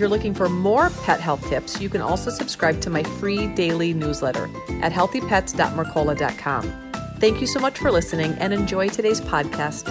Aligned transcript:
You're 0.00 0.08
looking 0.08 0.32
for 0.32 0.48
more 0.48 0.88
pet 1.04 1.20
health 1.20 1.46
tips, 1.50 1.78
you 1.78 1.90
can 1.90 2.00
also 2.00 2.30
subscribe 2.30 2.80
to 2.80 2.88
my 2.88 3.02
free 3.02 3.48
daily 3.48 3.92
newsletter 3.92 4.44
at 4.80 4.92
healthypets.mercola.com. 4.92 6.92
Thank 7.18 7.42
you 7.42 7.46
so 7.46 7.60
much 7.60 7.78
for 7.78 7.90
listening 7.90 8.32
and 8.38 8.54
enjoy 8.54 8.88
today's 8.88 9.20
podcast. 9.20 9.86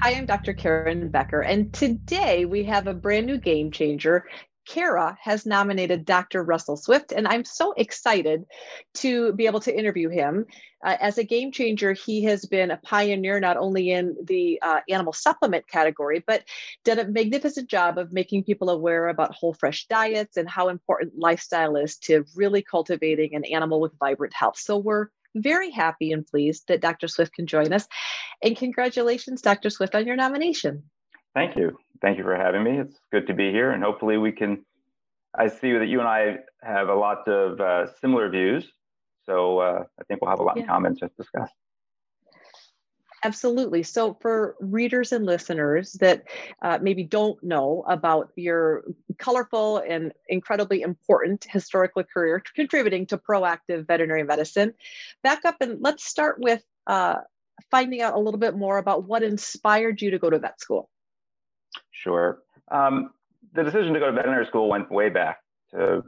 Hi, 0.00 0.14
I'm 0.14 0.24
Dr. 0.24 0.54
Karen 0.54 1.10
Becker, 1.10 1.42
and 1.42 1.70
today 1.74 2.46
we 2.46 2.64
have 2.64 2.86
a 2.86 2.94
brand 2.94 3.26
new 3.26 3.36
game 3.36 3.70
changer 3.70 4.24
Kara 4.66 5.16
has 5.20 5.46
nominated 5.46 6.04
Dr. 6.04 6.42
Russell 6.42 6.76
Swift, 6.76 7.12
and 7.12 7.26
I'm 7.26 7.44
so 7.44 7.72
excited 7.72 8.44
to 8.94 9.32
be 9.32 9.46
able 9.46 9.60
to 9.60 9.76
interview 9.76 10.08
him. 10.08 10.46
Uh, 10.84 10.96
as 11.00 11.18
a 11.18 11.24
game 11.24 11.52
changer, 11.52 11.92
he 11.92 12.24
has 12.24 12.44
been 12.44 12.70
a 12.70 12.76
pioneer 12.76 13.40
not 13.40 13.56
only 13.56 13.90
in 13.90 14.16
the 14.24 14.60
uh, 14.60 14.80
animal 14.88 15.12
supplement 15.12 15.66
category, 15.68 16.22
but 16.26 16.44
did 16.84 16.98
a 16.98 17.06
magnificent 17.06 17.70
job 17.70 17.96
of 17.96 18.12
making 18.12 18.44
people 18.44 18.70
aware 18.70 19.08
about 19.08 19.34
whole 19.34 19.54
fresh 19.54 19.86
diets 19.86 20.36
and 20.36 20.48
how 20.48 20.68
important 20.68 21.12
lifestyle 21.16 21.76
is 21.76 21.96
to 21.96 22.24
really 22.34 22.62
cultivating 22.62 23.34
an 23.34 23.44
animal 23.44 23.80
with 23.80 23.98
vibrant 23.98 24.34
health. 24.34 24.58
So 24.58 24.76
we're 24.76 25.08
very 25.34 25.70
happy 25.70 26.12
and 26.12 26.26
pleased 26.26 26.64
that 26.68 26.80
Dr. 26.80 27.08
Swift 27.08 27.34
can 27.34 27.46
join 27.46 27.72
us. 27.72 27.86
And 28.42 28.56
congratulations, 28.56 29.42
Dr. 29.42 29.70
Swift, 29.70 29.94
on 29.94 30.06
your 30.06 30.16
nomination. 30.16 30.84
Thank 31.34 31.56
you. 31.56 31.78
Thank 32.02 32.18
you 32.18 32.24
for 32.24 32.36
having 32.36 32.62
me. 32.62 32.78
It's 32.78 32.98
good 33.12 33.26
to 33.28 33.34
be 33.34 33.50
here, 33.50 33.70
and 33.72 33.82
hopefully 33.82 34.16
we 34.16 34.32
can. 34.32 34.64
I 35.34 35.48
see 35.48 35.72
that 35.72 35.86
you 35.86 36.00
and 36.00 36.08
I 36.08 36.38
have 36.62 36.88
a 36.88 36.94
lot 36.94 37.28
of 37.28 37.60
uh, 37.60 37.94
similar 38.00 38.28
views, 38.30 38.66
so 39.24 39.58
uh, 39.58 39.84
I 40.00 40.04
think 40.04 40.20
we'll 40.20 40.30
have 40.30 40.40
a 40.40 40.42
lot 40.42 40.56
yeah. 40.56 40.62
in 40.62 40.68
common 40.68 40.96
to 40.96 41.10
discuss. 41.18 41.50
Absolutely. 43.24 43.82
So, 43.82 44.16
for 44.20 44.56
readers 44.60 45.12
and 45.12 45.26
listeners 45.26 45.92
that 45.94 46.24
uh, 46.62 46.78
maybe 46.80 47.02
don't 47.02 47.42
know 47.42 47.84
about 47.88 48.30
your 48.36 48.84
colorful 49.18 49.78
and 49.78 50.12
incredibly 50.28 50.82
important 50.82 51.46
historical 51.50 52.04
career 52.04 52.42
contributing 52.54 53.06
to 53.06 53.18
proactive 53.18 53.86
veterinary 53.86 54.22
medicine, 54.22 54.74
back 55.22 55.44
up 55.44 55.56
and 55.60 55.80
let's 55.80 56.04
start 56.04 56.36
with 56.38 56.62
uh, 56.86 57.16
finding 57.70 58.00
out 58.00 58.14
a 58.14 58.18
little 58.18 58.38
bit 58.38 58.56
more 58.56 58.78
about 58.78 59.04
what 59.04 59.22
inspired 59.22 60.00
you 60.00 60.10
to 60.10 60.18
go 60.18 60.30
to 60.30 60.38
vet 60.38 60.60
school. 60.60 60.88
Sure. 61.90 62.42
Um, 62.70 63.10
the 63.52 63.62
decision 63.62 63.94
to 63.94 64.00
go 64.00 64.06
to 64.06 64.12
veterinary 64.12 64.46
school 64.46 64.68
went 64.68 64.90
way 64.90 65.08
back 65.08 65.38
to 65.70 66.02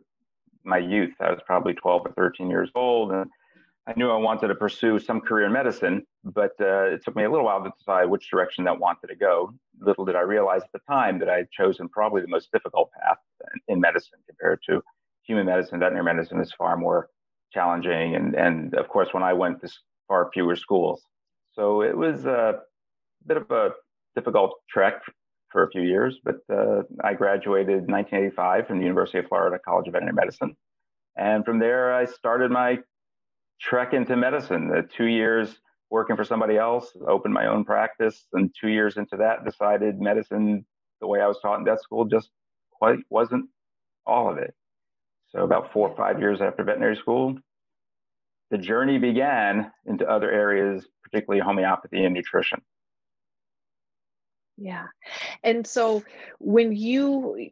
my 0.65 0.79
youth. 0.79 1.15
I 1.21 1.31
was 1.31 1.41
probably 1.47 1.75
12 1.75 2.07
or 2.07 2.13
13 2.13 2.51
years 2.51 2.71
old, 2.75 3.13
and 3.13 3.31
I 3.87 3.95
knew 3.97 4.11
I 4.11 4.17
wanted 4.17 4.49
to 4.49 4.55
pursue 4.55 4.99
some 4.99 5.21
career 5.21 5.47
in 5.47 5.53
medicine, 5.53 6.07
but 6.25 6.53
uh, 6.61 6.93
it 6.93 7.03
took 7.05 7.17
me 7.17 7.25
a 7.25 7.31
little 7.31 7.47
while 7.47 7.65
to 7.65 7.73
decide 7.79 8.05
which 8.05 8.31
direction 8.31 8.65
that 8.65 8.79
wanted 8.79 9.07
to 9.07 9.17
go. 9.17 9.55
Little 9.81 10.05
did 10.05 10.15
I 10.15 10.21
realize 10.21 10.63
at 10.63 10.73
the 10.73 10.81
time 10.87 11.19
that 11.21 11.31
I 11.31 11.39
had 11.39 11.51
chosen 11.51 11.89
probably 11.89 12.21
the 12.21 12.29
most 12.29 12.53
difficult 12.53 12.91
path 12.93 13.17
in 13.67 13.81
medicine 13.81 14.19
compared 14.27 14.61
to 14.69 14.83
human 15.23 15.47
medicine. 15.47 15.79
Veterinary 15.79 16.05
medicine 16.05 16.39
is 16.41 16.53
far 16.53 16.77
more 16.77 17.09
challenging, 17.53 18.15
and 18.15 18.35
and 18.35 18.75
of 18.75 18.89
course, 18.89 19.09
when 19.13 19.23
I 19.23 19.33
went, 19.33 19.63
to 19.63 19.73
far 20.07 20.31
fewer 20.35 20.57
schools. 20.57 21.03
So 21.53 21.83
it 21.83 21.97
was 21.97 22.27
a 22.27 22.61
bit 23.27 23.39
of 23.39 23.51
a 23.51 23.71
difficult 24.15 24.55
trek 24.69 25.03
for 25.51 25.65
a 25.65 25.71
few 25.71 25.83
years, 25.83 26.19
but 26.23 26.37
uh, 26.53 26.83
I 27.03 27.15
graduated 27.15 27.85
in 27.85 27.93
1985 27.93 28.67
from 28.67 28.79
the 28.79 28.85
University 28.85 29.19
of 29.19 29.27
Florida 29.29 29.59
College 29.65 29.89
of 29.89 29.93
Veterinary 29.93 30.15
Medicine. 30.15 30.57
And 31.17 31.45
from 31.45 31.59
there, 31.59 31.95
I 31.95 32.05
started 32.05 32.51
my 32.51 32.79
trek 33.61 33.93
into 33.93 34.17
medicine. 34.17 34.69
The 34.69 34.83
two 34.97 35.07
years 35.07 35.59
working 35.91 36.17
for 36.17 36.25
somebody 36.25 36.57
else, 36.57 36.97
opened 37.07 37.35
my 37.35 37.47
own 37.47 37.65
practice, 37.65 38.27
and 38.33 38.55
two 38.59 38.69
years 38.69 38.97
into 38.97 39.17
that, 39.17 39.45
decided 39.45 40.01
medicine, 40.01 40.67
the 41.01 41.07
way 41.07 41.21
I 41.21 41.27
was 41.27 41.39
taught 41.41 41.59
in 41.59 41.65
vet 41.65 41.81
school, 41.81 42.05
just 42.05 42.31
quite 42.73 42.99
wasn't 43.11 43.47
all 44.07 44.31
of 44.31 44.39
it. 44.39 44.55
So 45.29 45.41
about 45.41 45.73
four 45.73 45.89
or 45.89 45.97
five 45.97 46.21
years 46.21 46.41
after 46.41 46.65
veterinary 46.65 46.97
school, 46.97 47.37
the 48.51 48.59
journey 48.59 48.99
began 48.99 49.71
into 49.87 50.09
other 50.09 50.31
areas, 50.31 50.87
particularly 51.03 51.41
homeopathy 51.41 52.05
and 52.05 52.15
nutrition. 52.15 52.63
Yeah. 54.61 54.87
And 55.45 55.67
so 55.67 56.03
when 56.39 56.73
you 56.73 57.51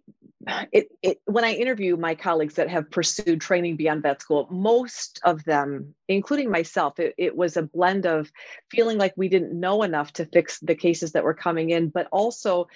it, 0.72 0.88
it 1.02 1.20
when 1.24 1.44
I 1.44 1.52
interview 1.52 1.96
my 1.96 2.14
colleagues 2.14 2.54
that 2.54 2.68
have 2.68 2.90
pursued 2.90 3.40
training 3.40 3.76
beyond 3.76 4.02
vet 4.02 4.20
school, 4.20 4.46
most 4.50 5.20
of 5.24 5.44
them, 5.44 5.94
including 6.08 6.50
myself, 6.50 6.98
it, 6.98 7.14
it 7.16 7.36
was 7.36 7.56
a 7.56 7.62
blend 7.62 8.06
of 8.06 8.30
feeling 8.70 8.98
like 8.98 9.14
we 9.16 9.28
didn't 9.28 9.58
know 9.58 9.82
enough 9.82 10.12
to 10.14 10.26
fix 10.26 10.58
the 10.60 10.74
cases 10.74 11.12
that 11.12 11.24
were 11.24 11.34
coming 11.34 11.70
in, 11.70 11.88
but 11.88 12.08
also 12.12 12.68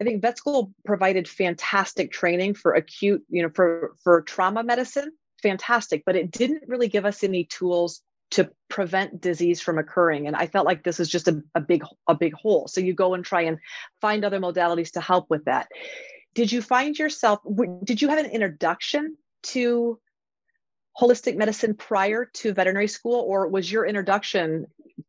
I 0.00 0.04
think 0.04 0.22
vet 0.22 0.38
school 0.38 0.72
provided 0.84 1.28
fantastic 1.28 2.12
training 2.12 2.54
for 2.54 2.74
acute, 2.74 3.24
you 3.28 3.42
know, 3.42 3.50
for 3.54 3.94
for 4.02 4.22
trauma 4.22 4.64
medicine, 4.64 5.12
fantastic, 5.42 6.02
but 6.04 6.16
it 6.16 6.30
didn't 6.30 6.64
really 6.66 6.88
give 6.88 7.04
us 7.04 7.22
any 7.22 7.44
tools 7.44 8.02
to 8.32 8.50
prevent 8.72 9.20
disease 9.20 9.60
from 9.60 9.76
occurring 9.76 10.26
and 10.26 10.34
i 10.34 10.46
felt 10.46 10.64
like 10.64 10.82
this 10.82 10.98
is 10.98 11.06
just 11.06 11.28
a, 11.28 11.42
a 11.54 11.60
big 11.60 11.84
a 12.08 12.14
big 12.14 12.32
hole. 12.32 12.66
So 12.68 12.80
you 12.80 12.94
go 12.94 13.12
and 13.12 13.22
try 13.22 13.42
and 13.42 13.58
find 14.00 14.24
other 14.24 14.40
modalities 14.40 14.92
to 14.92 15.00
help 15.02 15.28
with 15.28 15.44
that. 15.44 15.68
Did 16.34 16.50
you 16.50 16.62
find 16.62 16.98
yourself 16.98 17.40
did 17.84 18.00
you 18.00 18.08
have 18.08 18.18
an 18.18 18.30
introduction 18.30 19.18
to 19.54 20.00
holistic 20.98 21.36
medicine 21.36 21.74
prior 21.74 22.24
to 22.24 22.54
veterinary 22.54 22.88
school 22.88 23.20
or 23.20 23.46
was 23.46 23.70
your 23.70 23.84
introduction 23.84 24.66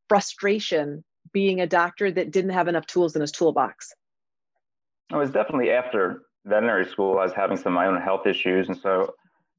frustration 0.10 1.06
being 1.32 1.62
a 1.62 1.68
doctor 1.68 2.12
that 2.12 2.32
didn't 2.32 2.52
have 2.52 2.68
enough 2.68 2.86
tools 2.86 3.16
in 3.16 3.22
his 3.22 3.32
toolbox? 3.32 3.94
It 5.10 5.16
was 5.16 5.32
definitely 5.32 5.72
after 5.72 6.24
veterinary 6.46 6.86
school 6.86 7.18
i 7.18 7.24
was 7.24 7.32
having 7.32 7.56
some 7.56 7.72
of 7.72 7.76
my 7.76 7.86
own 7.86 8.02
health 8.02 8.28
issues 8.28 8.68
and 8.68 8.78
so 8.78 9.14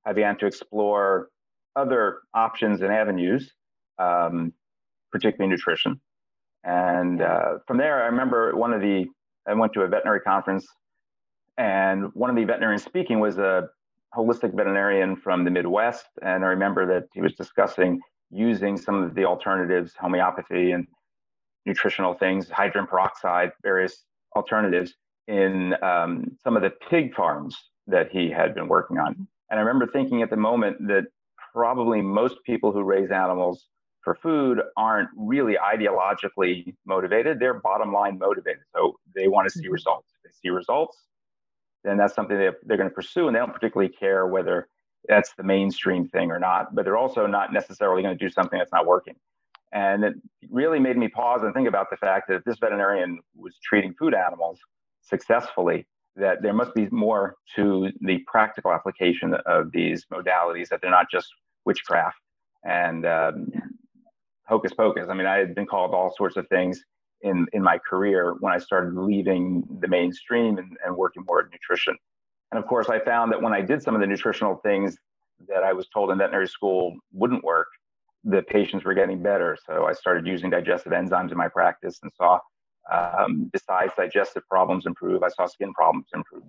i 0.05 0.13
began 0.13 0.37
to 0.37 0.45
explore 0.45 1.31
other 1.77 2.21
options 2.35 2.83
and 2.83 2.93
avenues, 2.93 3.53
um, 3.99 4.53
particularly 5.13 5.51
nutrition. 5.51 6.01
And 6.65 7.21
uh, 7.21 7.59
from 7.67 7.77
there, 7.77 8.03
I 8.03 8.07
remember 8.07 8.57
one 8.57 8.73
of 8.73 8.81
the, 8.81 9.07
I 9.47 9.55
went 9.55 9.73
to 9.75 9.83
a 9.83 9.89
veterinary 9.89 10.21
conference, 10.21 10.67
and 11.59 12.11
one 12.15 12.31
of 12.31 12.37
the 12.37 12.45
veterinarians 12.45 12.85
speaking 12.85 13.21
was 13.21 13.39
a 13.39 13.69
holistic 14.17 14.55
veterinarian 14.55 15.17
from 15.17 15.45
the 15.45 15.51
Midwest. 15.51 16.07
And 16.23 16.45
I 16.45 16.49
remember 16.49 16.87
that 16.87 17.09
he 17.13 17.21
was 17.21 17.35
discussing 17.35 18.01
using 18.31 18.77
some 18.77 19.03
of 19.03 19.15
the 19.15 19.25
alternatives, 19.25 19.93
homeopathy 19.99 20.73
and 20.73 20.87
nutritional 21.67 22.15
things, 22.15 22.49
hydrogen 22.49 22.87
peroxide, 22.87 23.53
various 23.63 24.05
alternatives 24.37 24.95
in 25.29 25.75
um, 25.83 26.37
some 26.43 26.57
of 26.57 26.63
the 26.63 26.71
pig 26.91 27.15
farms 27.15 27.57
that 27.87 28.11
he 28.11 28.31
had 28.31 28.55
been 28.55 28.69
working 28.69 28.99
on. 28.99 29.29
And 29.51 29.61
I 29.61 29.63
remember 29.63 29.87
thinking 29.87 30.23
at 30.23 30.31
the 30.31 30.37
moment 30.37 30.77
that 30.89 31.05
probably 31.53 32.03
most 32.03 32.37
people 32.45 32.73
who 32.73 32.83
raise 32.83 33.11
animals 33.11 33.69
for 34.05 34.15
food 34.15 34.61
aren't 34.77 35.09
really 35.17 35.57
ideologically 35.57 36.75
motivated. 36.85 37.41
They're 37.41 37.55
bottom 37.55 37.93
line 37.93 38.19
motivated. 38.19 38.63
So 38.75 38.99
they 39.15 39.29
want 39.29 39.49
to 39.49 39.51
see 39.51 39.65
mm-hmm. 39.65 39.73
results. 39.73 40.09
If 40.17 40.31
they 40.31 40.49
see 40.49 40.51
results, 40.51 40.99
then 41.83 41.97
that's 41.97 42.15
something 42.15 42.37
they, 42.37 42.51
they're 42.65 42.77
going 42.77 42.89
to 42.89 42.95
pursue. 42.95 43.27
And 43.27 43.35
they 43.35 43.41
don't 43.41 43.53
particularly 43.53 43.93
care 43.93 44.27
whether 44.27 44.69
that's 45.09 45.33
the 45.35 45.43
mainstream 45.43 46.07
thing 46.07 46.31
or 46.31 46.39
not. 46.39 46.75
But 46.75 46.85
they're 46.85 46.99
also 46.99 47.27
not 47.27 47.53
necessarily 47.53 48.03
going 48.03 48.17
to 48.17 48.25
do 48.25 48.31
something 48.31 48.59
that's 48.59 48.73
not 48.73 48.87
working. 48.87 49.15
And 49.73 50.05
it 50.05 50.15
really 50.51 50.79
made 50.79 50.97
me 50.97 51.09
pause 51.09 51.43
and 51.43 51.53
think 51.53 51.67
about 51.67 51.91
the 51.91 51.97
fact 51.97 52.29
that 52.29 52.37
if 52.37 52.45
this 52.45 52.59
veterinarian 52.59 53.19
was 53.35 53.57
treating 53.63 53.95
food 53.95 54.15
animals 54.15 54.61
successfully, 55.03 55.87
that 56.17 56.43
there 56.43 56.53
must 56.53 56.75
be 56.75 56.87
more 56.91 57.37
to 57.57 57.91
the 58.03 58.19
practical 58.27 58.73
application 58.73 59.35
of 59.47 59.73
these 59.73 60.07
modalities, 60.13 60.69
that 60.69 60.81
they're 60.81 60.91
not 60.91 61.11
just 61.11 61.27
witchcraft 61.65 62.19
and 62.65 63.05
um, 63.05 63.53
hocus 64.47 64.73
pocus. 64.73 65.09
I 65.09 65.15
mean, 65.15 65.27
I 65.27 65.39
had 65.39 65.55
been 65.55 65.67
called 65.67 65.95
all 65.95 66.15
sorts 66.17 66.37
of 66.37 66.47
things 66.49 66.83
in, 67.23 67.47
in 67.53 67.63
my 67.63 67.79
career 67.79 68.35
when 68.41 68.53
I 68.53 68.59
started 68.59 68.95
leaving 68.95 69.65
the 69.81 69.89
mainstream 69.89 70.59
and, 70.59 70.77
and 70.85 70.97
working 70.97 71.25
more 71.27 71.41
at 71.41 71.47
nutrition. 71.51 71.97
And 72.53 72.63
of 72.63 72.69
course, 72.69 72.89
I 72.89 72.99
found 73.01 73.33
that 73.33 73.41
when 73.41 73.53
I 73.53 73.61
did 73.61 73.83
some 73.83 73.95
of 73.95 74.01
the 74.01 74.07
nutritional 74.07 74.57
things 74.57 74.97
that 75.49 75.65
I 75.65 75.73
was 75.73 75.89
told 75.89 76.11
in 76.11 76.19
veterinary 76.19 76.49
school 76.49 76.95
wouldn't 77.13 77.43
work, 77.43 77.69
the 78.23 78.43
patients 78.43 78.85
were 78.85 78.95
getting 78.95 79.23
better. 79.23 79.57
So 79.67 79.87
I 79.87 79.93
started 79.93 80.27
using 80.27 80.51
digestive 80.51 80.93
enzymes 80.93 81.33
in 81.33 81.37
my 81.37 81.49
practice 81.49 81.99
and 82.03 82.13
saw, 82.17 82.39
um, 82.93 83.51
besides 83.53 83.93
digestive 83.97 84.47
problems 84.49 84.87
improve, 84.87 85.23
I 85.23 85.29
saw 85.29 85.47
skin 85.47 85.73
problems 85.75 86.07
improve 86.15 86.43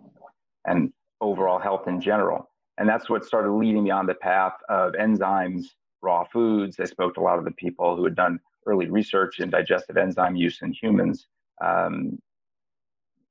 and 0.65 0.91
overall 1.21 1.59
health 1.59 1.87
in 1.87 2.01
general. 2.01 2.49
And 2.77 2.87
that's 2.87 3.09
what 3.09 3.25
started 3.25 3.51
leading 3.51 3.83
me 3.83 3.91
on 3.91 4.05
the 4.05 4.15
path 4.15 4.53
of 4.69 4.93
enzymes, 4.93 5.63
raw 6.05 6.23
foods. 6.23 6.79
I 6.79 6.85
spoke 6.85 7.15
to 7.15 7.19
a 7.19 7.23
lot 7.23 7.39
of 7.39 7.45
the 7.45 7.51
people 7.51 7.95
who 7.97 8.05
had 8.05 8.15
done 8.15 8.39
early 8.65 8.87
research 8.87 9.39
in 9.39 9.49
digestive 9.49 9.97
enzyme 9.97 10.35
use 10.35 10.61
in 10.61 10.71
humans. 10.71 11.27
Um, 11.61 12.19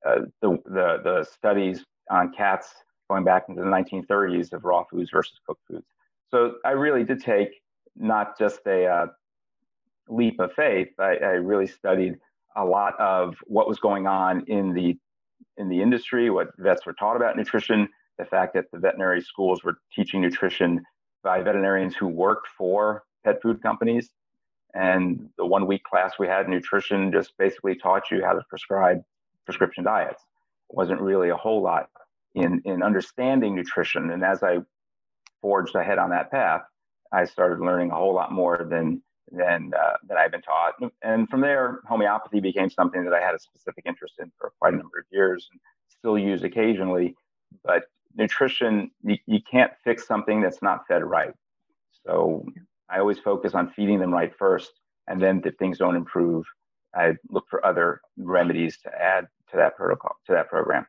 uh, 0.05 0.21
the, 0.41 0.57
the, 0.65 0.99
the 1.03 1.27
studies 1.31 1.83
on 2.11 2.31
cats 2.31 2.73
going 3.09 3.23
back 3.23 3.45
into 3.49 3.61
the 3.61 3.67
1930s 3.67 4.53
of 4.53 4.63
raw 4.63 4.83
foods 4.83 5.09
versus 5.11 5.39
cooked 5.47 5.61
foods. 5.67 5.85
So 6.29 6.55
I 6.63 6.71
really 6.71 7.03
did 7.03 7.21
take 7.21 7.61
not 7.95 8.37
just 8.37 8.59
a 8.67 8.85
uh, 8.85 9.07
leap 10.09 10.39
of 10.39 10.53
faith. 10.53 10.89
I, 10.99 11.15
I, 11.15 11.31
really 11.51 11.67
studied 11.67 12.15
a 12.55 12.65
lot 12.65 12.99
of 12.99 13.35
what 13.45 13.67
was 13.67 13.79
going 13.79 14.05
on 14.05 14.43
in 14.47 14.73
the 14.73 14.97
in 15.57 15.69
the 15.69 15.81
industry, 15.81 16.29
what 16.29 16.49
vets 16.57 16.85
were 16.85 16.93
taught 16.93 17.15
about 17.15 17.37
nutrition, 17.37 17.87
the 18.17 18.25
fact 18.25 18.53
that 18.53 18.65
the 18.71 18.79
veterinary 18.79 19.21
schools 19.21 19.63
were 19.63 19.77
teaching 19.93 20.21
nutrition 20.21 20.83
by 21.25 21.41
veterinarians 21.41 21.95
who 21.95 22.07
worked 22.07 22.47
for 22.47 23.03
pet 23.25 23.41
food 23.41 23.61
companies. 23.61 24.11
And 24.75 25.29
the 25.37 25.45
one 25.45 25.65
week 25.67 25.83
class 25.83 26.13
we 26.19 26.27
had 26.27 26.47
nutrition 26.47 27.11
just 27.11 27.33
basically 27.37 27.75
taught 27.75 28.11
you 28.11 28.23
how 28.23 28.33
to 28.33 28.41
prescribe 28.49 29.01
prescription 29.45 29.83
diets. 29.83 30.21
It 30.69 30.75
wasn't 30.75 31.01
really 31.01 31.29
a 31.29 31.35
whole 31.35 31.61
lot 31.61 31.89
in, 32.35 32.61
in 32.65 32.83
understanding 32.83 33.55
nutrition. 33.55 34.11
And 34.11 34.23
as 34.23 34.43
I 34.43 34.59
forged 35.41 35.75
ahead 35.75 35.97
on 35.97 36.11
that 36.11 36.29
path, 36.31 36.61
I 37.11 37.25
started 37.25 37.59
learning 37.59 37.91
a 37.91 37.95
whole 37.95 38.13
lot 38.13 38.31
more 38.31 38.67
than 38.69 39.01
than 39.31 39.71
uh, 39.73 39.97
than 40.07 40.17
I've 40.17 40.31
been 40.31 40.41
taught. 40.41 40.73
And 41.01 41.27
from 41.29 41.41
there, 41.41 41.79
homeopathy 41.87 42.39
became 42.39 42.69
something 42.69 43.03
that 43.05 43.13
I 43.13 43.21
had 43.21 43.33
a 43.33 43.39
specific 43.39 43.85
interest 43.87 44.15
in 44.19 44.31
for 44.37 44.51
quite 44.59 44.73
a 44.73 44.77
number 44.77 44.99
of 44.99 45.05
years 45.11 45.47
and 45.51 45.59
still 45.89 46.17
use 46.17 46.43
occasionally. 46.43 47.15
But 47.63 47.85
nutrition, 48.15 48.91
you, 49.03 49.17
you 49.25 49.39
can't 49.49 49.71
fix 49.83 50.07
something 50.07 50.41
that's 50.41 50.61
not 50.61 50.87
fed 50.87 51.03
right. 51.03 51.33
So 52.05 52.45
I 52.89 52.99
always 52.99 53.19
focus 53.19 53.53
on 53.53 53.71
feeding 53.71 53.99
them 53.99 54.13
right 54.13 54.33
first, 54.37 54.71
and 55.07 55.21
then 55.21 55.41
if 55.45 55.55
things 55.57 55.77
don't 55.77 55.95
improve, 55.95 56.45
I 56.93 57.15
look 57.29 57.45
for 57.49 57.65
other 57.65 58.01
remedies 58.17 58.77
to 58.83 58.89
add 58.89 59.27
to 59.51 59.57
that 59.57 59.75
protocol 59.75 60.15
to 60.27 60.33
that 60.33 60.49
program. 60.49 60.85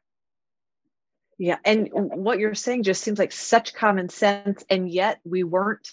Yeah, 1.39 1.59
and 1.65 1.89
what 1.93 2.39
you're 2.39 2.55
saying 2.55 2.85
just 2.85 3.03
seems 3.03 3.19
like 3.19 3.33
such 3.33 3.75
common 3.75 4.09
sense, 4.09 4.65
and 4.71 4.91
yet 4.91 5.21
we 5.25 5.43
weren't 5.43 5.91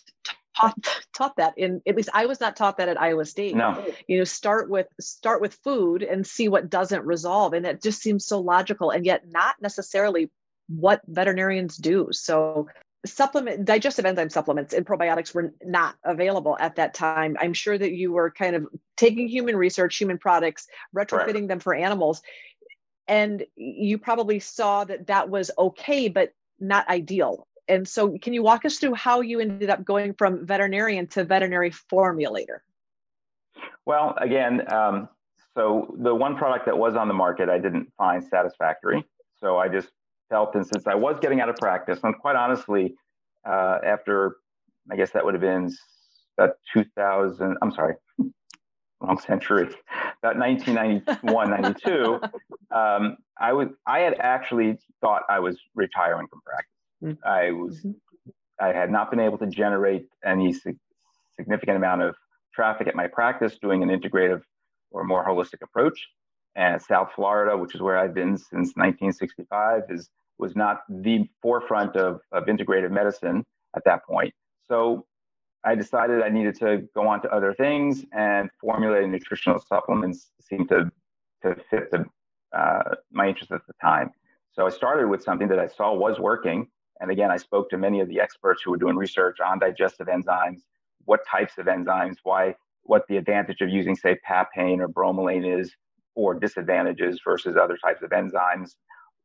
taught 0.56 1.04
taught 1.14 1.36
that 1.38 1.58
in 1.58 1.82
at 1.88 1.96
least 1.96 2.10
I 2.14 2.26
was 2.26 2.40
not 2.40 2.56
taught 2.56 2.78
that 2.78 2.90
at 2.90 3.02
Iowa 3.02 3.26
State. 3.26 3.56
No. 3.56 3.86
You 4.08 4.20
know, 4.20 4.24
start 4.24 4.70
with 4.70 4.88
start 5.00 5.42
with 5.42 5.54
food 5.64 6.04
and 6.04 6.26
see 6.26 6.48
what 6.48 6.70
doesn't 6.70 7.06
resolve. 7.06 7.54
And 7.54 7.66
it 7.66 7.82
just 7.82 8.02
seems 8.02 8.26
so 8.26 8.40
logical 8.40 8.92
and 8.92 9.06
yet 9.06 9.24
not 9.28 9.56
necessarily 9.62 10.30
what 10.80 11.02
veterinarians 11.08 11.78
do. 11.78 12.10
So 12.12 12.68
supplement 13.06 13.66
digestive 13.66 14.06
enzyme 14.06 14.30
supplements 14.30 14.74
and 14.74 14.86
probiotics 14.86 15.34
were 15.34 15.54
not 15.64 15.96
available 16.06 16.58
at 16.60 16.76
that 16.78 16.94
time. 16.94 17.36
I'm 17.40 17.54
sure 17.54 17.78
that 17.78 17.92
you 17.92 18.14
were 18.14 18.32
kind 18.32 18.56
of 18.56 18.68
taking 18.96 19.28
human 19.28 19.56
research, 19.56 19.98
human 19.98 20.18
products, 20.18 20.68
retrofitting 20.96 21.34
right. 21.34 21.48
them 21.48 21.60
for 21.60 21.74
animals. 21.74 22.22
And 23.08 23.46
you 23.56 23.98
probably 23.98 24.40
saw 24.40 24.86
that 24.86 25.08
that 25.08 25.30
was 25.30 25.52
okay, 25.58 26.08
but 26.08 26.34
not 26.60 26.88
ideal 26.88 27.46
and 27.68 27.88
so 27.88 28.18
can 28.18 28.34
you 28.34 28.44
walk 28.44 28.66
us 28.66 28.78
through 28.78 28.94
how 28.94 29.22
you 29.22 29.40
ended 29.40 29.70
up 29.70 29.84
going 29.84 30.14
from 30.14 30.46
veterinarian 30.46 31.08
to 31.08 31.24
veterinary 31.24 31.72
formulator 31.72 32.60
well 33.86 34.16
again 34.20 34.62
um, 34.74 35.08
so 35.56 35.96
the 36.00 36.14
one 36.14 36.36
product 36.36 36.66
that 36.66 36.78
was 36.78 36.96
on 36.96 37.08
the 37.08 37.14
market 37.14 37.50
i 37.50 37.58
didn't 37.58 37.92
find 37.98 38.24
satisfactory 38.24 39.04
so 39.40 39.58
i 39.58 39.68
just 39.68 39.90
felt 40.30 40.56
and 40.56 40.66
since 40.66 40.88
i 40.88 40.96
was 40.96 41.20
getting 41.20 41.42
out 41.42 41.50
of 41.50 41.56
practice 41.58 42.00
and 42.04 42.18
quite 42.20 42.36
honestly 42.36 42.96
uh, 43.48 43.78
after 43.86 44.38
i 44.92 44.96
guess 44.96 45.12
that 45.12 45.24
would 45.24 45.34
have 45.34 45.42
been 45.42 45.72
about 46.38 46.56
2000 46.74 47.58
i'm 47.62 47.72
sorry 47.72 47.96
wrong 49.02 49.20
century 49.20 49.64
about 50.24 50.38
1991 50.38 51.50
92 51.50 52.20
um, 52.72 53.18
i 53.40 53.52
was 53.52 53.68
i 53.86 54.00
had 54.00 54.16
actually 54.20 54.78
thought 55.02 55.24
i 55.30 55.40
was 55.40 55.60
retiring 55.76 56.28
from 56.28 56.42
practice 56.46 56.70
Mm-hmm. 57.04 57.28
I 57.28 57.52
was 57.52 57.80
mm-hmm. 57.80 57.92
I 58.62 58.68
had 58.68 58.92
not 58.92 59.10
been 59.10 59.20
able 59.20 59.38
to 59.40 59.48
generate 59.48 60.08
any 60.24 60.54
significant 60.54 61.78
amount 61.78 62.04
of 62.04 62.16
traffic 62.54 62.88
at 62.88 62.96
my 62.96 63.08
practice 63.08 63.58
doing 63.62 63.84
an 63.84 63.90
integrative 63.90 64.42
or 64.92 65.04
more 65.04 65.26
holistic 65.26 65.62
approach. 65.64 66.08
And 66.56 66.82
South 66.82 67.10
Florida, 67.16 67.58
which 67.58 67.74
is 67.74 67.82
where 67.82 67.98
I've 67.98 68.14
been 68.14 68.38
since 68.38 68.76
1965, 68.76 69.84
is 69.90 70.10
was 70.40 70.56
not 70.56 70.82
the 70.90 71.30
forefront 71.42 71.96
of, 71.96 72.20
of 72.32 72.46
integrative 72.46 72.92
medicine 72.92 73.46
at 73.76 73.84
that 73.86 74.04
point. 74.06 74.34
So 74.68 75.06
I 75.64 75.76
decided 75.76 76.22
I 76.22 76.30
needed 76.30 76.56
to 76.60 76.88
go 76.96 77.08
on 77.08 77.22
to 77.22 77.30
other 77.30 77.54
things, 77.54 78.04
and 78.12 78.50
formulating 78.60 79.12
nutritional 79.12 79.60
supplements 79.60 80.32
seemed 80.42 80.70
to 80.70 80.92
to 81.44 81.56
fit 81.70 81.92
the, 81.92 82.06
uh, 82.58 82.96
my 83.12 83.28
interest 83.28 83.52
at 83.52 83.62
the 83.68 83.74
time. 83.82 84.12
So 84.54 84.66
I 84.66 84.70
started 84.70 85.08
with 85.08 85.24
something 85.24 85.48
that 85.50 85.60
I 85.60 85.68
saw 85.68 85.94
was 85.94 86.20
working, 86.20 86.68
and 87.00 87.12
again, 87.12 87.32
I 87.32 87.38
spoke 87.38 87.70
to 87.72 87.78
many 87.78 88.00
of 88.00 88.08
the 88.08 88.20
experts 88.20 88.62
who 88.64 88.72
were 88.72 88.78
doing 88.78 88.96
research 88.96 89.40
on 89.40 89.60
digestive 89.60 90.08
enzymes, 90.08 90.62
what 91.06 91.20
types 91.30 91.58
of 91.58 91.66
enzymes, 91.66 92.18
why, 92.24 92.56
what 92.84 93.06
the 93.08 93.18
advantage 93.18 93.62
of 93.62 93.70
using, 93.70 93.96
say, 93.96 94.18
papain 94.26 94.80
or 94.80 94.88
bromelain 94.88 95.60
is, 95.60 95.76
or 96.16 96.34
disadvantages 96.34 97.20
versus 97.24 97.56
other 97.56 97.78
types 97.78 98.02
of 98.02 98.10
enzymes, 98.12 98.72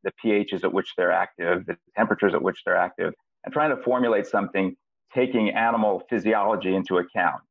the 0.04 0.12
pHs 0.24 0.64
at 0.64 0.72
which 0.72 0.94
they're 0.96 1.12
active, 1.12 1.66
the 1.66 1.76
temperatures 1.96 2.34
at 2.34 2.42
which 2.42 2.62
they're 2.64 2.76
active, 2.76 3.12
and 3.44 3.52
trying 3.52 3.74
to 3.74 3.82
formulate 3.82 4.26
something 4.26 4.76
taking 5.14 5.50
animal 5.50 6.02
physiology 6.10 6.74
into 6.74 6.98
account 6.98 7.42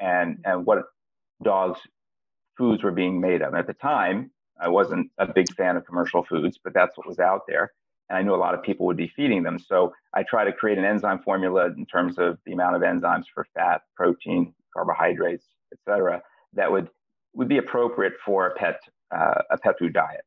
and, 0.00 0.38
and 0.44 0.64
what 0.64 0.84
dogs' 1.42 1.80
foods 2.56 2.82
were 2.82 2.92
being 2.92 3.20
made 3.20 3.42
of. 3.42 3.48
And 3.48 3.58
at 3.58 3.66
the 3.66 3.74
time, 3.74 4.30
I 4.60 4.68
wasn't 4.68 5.10
a 5.18 5.26
big 5.26 5.52
fan 5.54 5.76
of 5.76 5.84
commercial 5.84 6.24
foods, 6.24 6.58
but 6.62 6.72
that's 6.72 6.96
what 6.96 7.06
was 7.06 7.18
out 7.18 7.42
there 7.48 7.72
and 8.08 8.18
I 8.18 8.22
knew 8.22 8.34
a 8.34 8.36
lot 8.36 8.54
of 8.54 8.62
people 8.62 8.86
would 8.86 8.96
be 8.96 9.12
feeding 9.16 9.42
them. 9.42 9.58
So 9.58 9.92
I 10.12 10.22
try 10.22 10.44
to 10.44 10.52
create 10.52 10.78
an 10.78 10.84
enzyme 10.84 11.20
formula 11.20 11.66
in 11.66 11.86
terms 11.86 12.18
of 12.18 12.38
the 12.44 12.52
amount 12.52 12.76
of 12.76 12.82
enzymes 12.82 13.24
for 13.32 13.46
fat, 13.54 13.82
protein, 13.96 14.54
carbohydrates, 14.74 15.46
et 15.72 15.78
cetera, 15.88 16.22
that 16.52 16.70
would 16.70 16.88
would 17.34 17.48
be 17.48 17.58
appropriate 17.58 18.14
for 18.24 18.46
a 18.46 18.54
pet 18.54 18.80
uh, 19.14 19.42
a 19.50 19.58
pet 19.58 19.76
food 19.78 19.92
diet. 19.92 20.24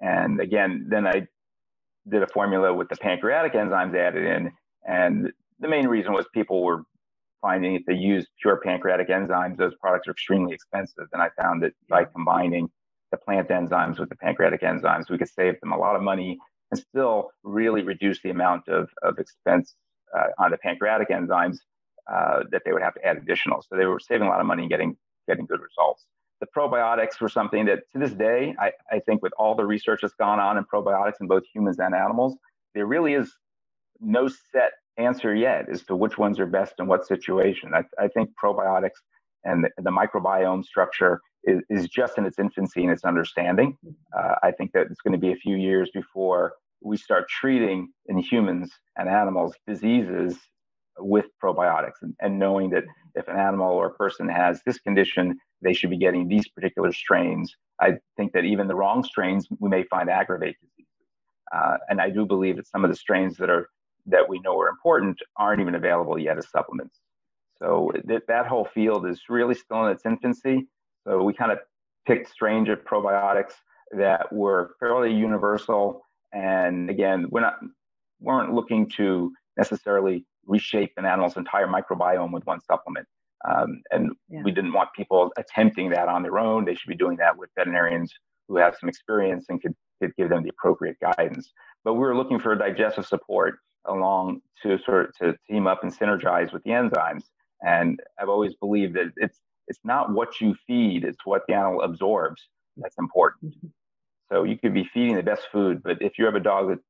And 0.00 0.40
again, 0.40 0.86
then 0.88 1.06
I 1.06 1.26
did 2.08 2.22
a 2.22 2.26
formula 2.28 2.74
with 2.74 2.88
the 2.88 2.96
pancreatic 2.96 3.54
enzymes 3.54 3.96
added 3.96 4.24
in, 4.24 4.52
and 4.86 5.32
the 5.60 5.68
main 5.68 5.86
reason 5.86 6.12
was 6.12 6.26
people 6.34 6.62
were 6.64 6.82
finding 7.44 7.74
if 7.74 7.84
they 7.86 7.94
use 7.94 8.26
pure 8.40 8.58
pancreatic 8.64 9.08
enzymes, 9.08 9.58
those 9.58 9.74
products 9.76 10.08
are 10.08 10.12
extremely 10.12 10.54
expensive. 10.54 11.06
And 11.12 11.20
I 11.20 11.28
found 11.40 11.62
that 11.62 11.72
by 11.90 12.04
combining 12.04 12.70
the 13.10 13.18
plant 13.18 13.48
enzymes 13.48 13.98
with 13.98 14.08
the 14.08 14.16
pancreatic 14.16 14.62
enzymes, 14.62 15.10
we 15.10 15.18
could 15.18 15.28
save 15.28 15.60
them 15.60 15.72
a 15.72 15.76
lot 15.76 15.94
of 15.94 16.02
money 16.02 16.38
and 16.70 16.80
still 16.80 17.30
really 17.42 17.82
reduce 17.82 18.20
the 18.22 18.30
amount 18.30 18.66
of, 18.68 18.88
of 19.02 19.18
expense 19.18 19.74
uh, 20.16 20.28
on 20.38 20.52
the 20.52 20.56
pancreatic 20.58 21.10
enzymes 21.10 21.58
uh, 22.10 22.44
that 22.50 22.62
they 22.64 22.72
would 22.72 22.82
have 22.82 22.94
to 22.94 23.04
add 23.06 23.18
additional. 23.18 23.62
So 23.68 23.76
they 23.76 23.84
were 23.84 24.00
saving 24.00 24.26
a 24.26 24.30
lot 24.30 24.40
of 24.40 24.46
money 24.46 24.62
and 24.62 24.70
getting, 24.70 24.96
getting 25.28 25.44
good 25.44 25.60
results. 25.60 26.04
The 26.44 26.60
probiotics 26.60 27.22
were 27.22 27.30
something 27.30 27.64
that 27.66 27.90
to 27.92 27.98
this 27.98 28.12
day, 28.12 28.54
I, 28.58 28.72
I 28.90 28.98
think 28.98 29.22
with 29.22 29.32
all 29.38 29.54
the 29.54 29.64
research 29.64 30.00
that's 30.02 30.14
gone 30.14 30.38
on 30.38 30.58
in 30.58 30.64
probiotics 30.64 31.14
in 31.22 31.26
both 31.26 31.44
humans 31.54 31.78
and 31.78 31.94
animals, 31.94 32.36
there 32.74 32.84
really 32.84 33.14
is 33.14 33.32
no 33.98 34.28
set 34.28 34.72
answer 34.98 35.34
yet 35.34 35.70
as 35.70 35.84
to 35.84 35.96
which 35.96 36.18
ones 36.18 36.38
are 36.38 36.46
best 36.46 36.74
in 36.78 36.86
what 36.86 37.06
situation. 37.06 37.72
I, 37.74 37.84
I 37.98 38.08
think 38.08 38.30
probiotics 38.42 39.00
and 39.44 39.64
the, 39.64 39.70
the 39.82 39.90
microbiome 39.90 40.64
structure 40.64 41.20
is, 41.44 41.62
is, 41.70 41.88
just 41.88 42.18
in 42.18 42.26
its 42.26 42.38
infancy 42.38 42.84
in 42.84 42.90
its 42.90 43.04
understanding. 43.04 43.78
Uh, 44.14 44.34
I 44.42 44.50
think 44.50 44.72
that 44.72 44.88
it's 44.90 45.00
going 45.00 45.12
to 45.12 45.18
be 45.18 45.32
a 45.32 45.36
few 45.36 45.56
years 45.56 45.90
before 45.94 46.52
we 46.82 46.98
start 46.98 47.26
treating 47.30 47.88
in 48.06 48.18
humans 48.18 48.70
and 48.98 49.08
animals 49.08 49.54
diseases 49.66 50.36
with 50.98 51.26
probiotics 51.42 52.02
and, 52.02 52.14
and 52.20 52.38
knowing 52.38 52.70
that 52.70 52.84
if 53.14 53.28
an 53.28 53.36
animal 53.36 53.72
or 53.72 53.86
a 53.86 53.94
person 53.94 54.28
has 54.28 54.60
this 54.64 54.78
condition, 54.78 55.38
they 55.62 55.72
should 55.72 55.90
be 55.90 55.98
getting 55.98 56.28
these 56.28 56.48
particular 56.48 56.92
strains. 56.92 57.54
I 57.80 57.94
think 58.16 58.32
that 58.32 58.44
even 58.44 58.68
the 58.68 58.74
wrong 58.74 59.02
strains 59.04 59.48
we 59.58 59.68
may 59.68 59.84
find 59.84 60.08
aggravate 60.08 60.56
diseases. 60.60 60.92
Uh, 61.54 61.76
and 61.88 62.00
I 62.00 62.10
do 62.10 62.26
believe 62.26 62.56
that 62.56 62.66
some 62.66 62.84
of 62.84 62.90
the 62.90 62.96
strains 62.96 63.36
that 63.38 63.50
are 63.50 63.68
that 64.06 64.28
we 64.28 64.38
know 64.40 64.58
are 64.60 64.68
important 64.68 65.18
aren't 65.36 65.62
even 65.62 65.74
available 65.74 66.18
yet 66.18 66.36
as 66.36 66.48
supplements. 66.50 67.00
So 67.58 67.90
that, 68.04 68.26
that 68.28 68.46
whole 68.46 68.66
field 68.66 69.06
is 69.06 69.22
really 69.30 69.54
still 69.54 69.86
in 69.86 69.92
its 69.92 70.04
infancy. 70.04 70.66
So 71.04 71.22
we 71.22 71.32
kind 71.32 71.52
of 71.52 71.58
picked 72.06 72.30
strains 72.30 72.68
of 72.68 72.84
probiotics 72.84 73.54
that 73.92 74.30
were 74.32 74.74
fairly 74.78 75.12
universal 75.12 76.02
and 76.34 76.90
again, 76.90 77.28
we're 77.30 77.40
not 77.40 77.58
weren't 78.20 78.52
looking 78.52 78.90
to 78.96 79.32
necessarily 79.56 80.26
reshape 80.46 80.92
an 80.96 81.04
animal's 81.04 81.36
entire 81.36 81.66
microbiome 81.66 82.32
with 82.32 82.44
one 82.46 82.60
supplement. 82.60 83.06
Um, 83.48 83.82
and 83.90 84.12
yeah. 84.28 84.42
we 84.44 84.52
didn't 84.52 84.72
want 84.72 84.90
people 84.96 85.30
attempting 85.36 85.90
that 85.90 86.08
on 86.08 86.22
their 86.22 86.38
own. 86.38 86.64
They 86.64 86.74
should 86.74 86.88
be 86.88 86.96
doing 86.96 87.16
that 87.18 87.36
with 87.36 87.50
veterinarians 87.56 88.12
who 88.48 88.56
have 88.56 88.76
some 88.78 88.88
experience 88.88 89.46
and 89.48 89.60
could, 89.60 89.74
could 90.00 90.14
give 90.16 90.28
them 90.28 90.42
the 90.42 90.50
appropriate 90.50 90.96
guidance. 91.00 91.52
But 91.84 91.94
we 91.94 92.00
were 92.00 92.16
looking 92.16 92.38
for 92.38 92.54
digestive 92.54 93.06
support. 93.06 93.58
along 93.86 94.40
to 94.62 94.78
sort 94.86 95.08
of 95.08 95.14
to 95.18 95.36
team 95.48 95.66
up 95.66 95.82
and 95.82 95.92
synergize 95.94 96.52
with 96.52 96.62
the 96.64 96.70
enzymes. 96.70 97.24
And 97.60 98.00
I've 98.18 98.28
always 98.30 98.54
believed 98.54 98.94
that 98.94 99.12
it's 99.16 99.38
it's 99.68 99.80
not 99.84 100.12
what 100.12 100.40
you 100.40 100.54
feed, 100.66 101.04
it's 101.04 101.24
what 101.24 101.42
the 101.46 101.54
animal 101.54 101.82
absorbs 101.82 102.42
that's 102.76 102.98
important. 102.98 103.54
So 104.30 104.44
you 104.44 104.56
could 104.58 104.74
be 104.74 104.88
feeding 104.92 105.16
the 105.16 105.22
best 105.22 105.48
food, 105.52 105.82
but 105.82 106.00
if 106.00 106.18
you 106.18 106.24
have 106.24 106.34
a 106.34 106.40
dog 106.40 106.68
that's 106.68 106.88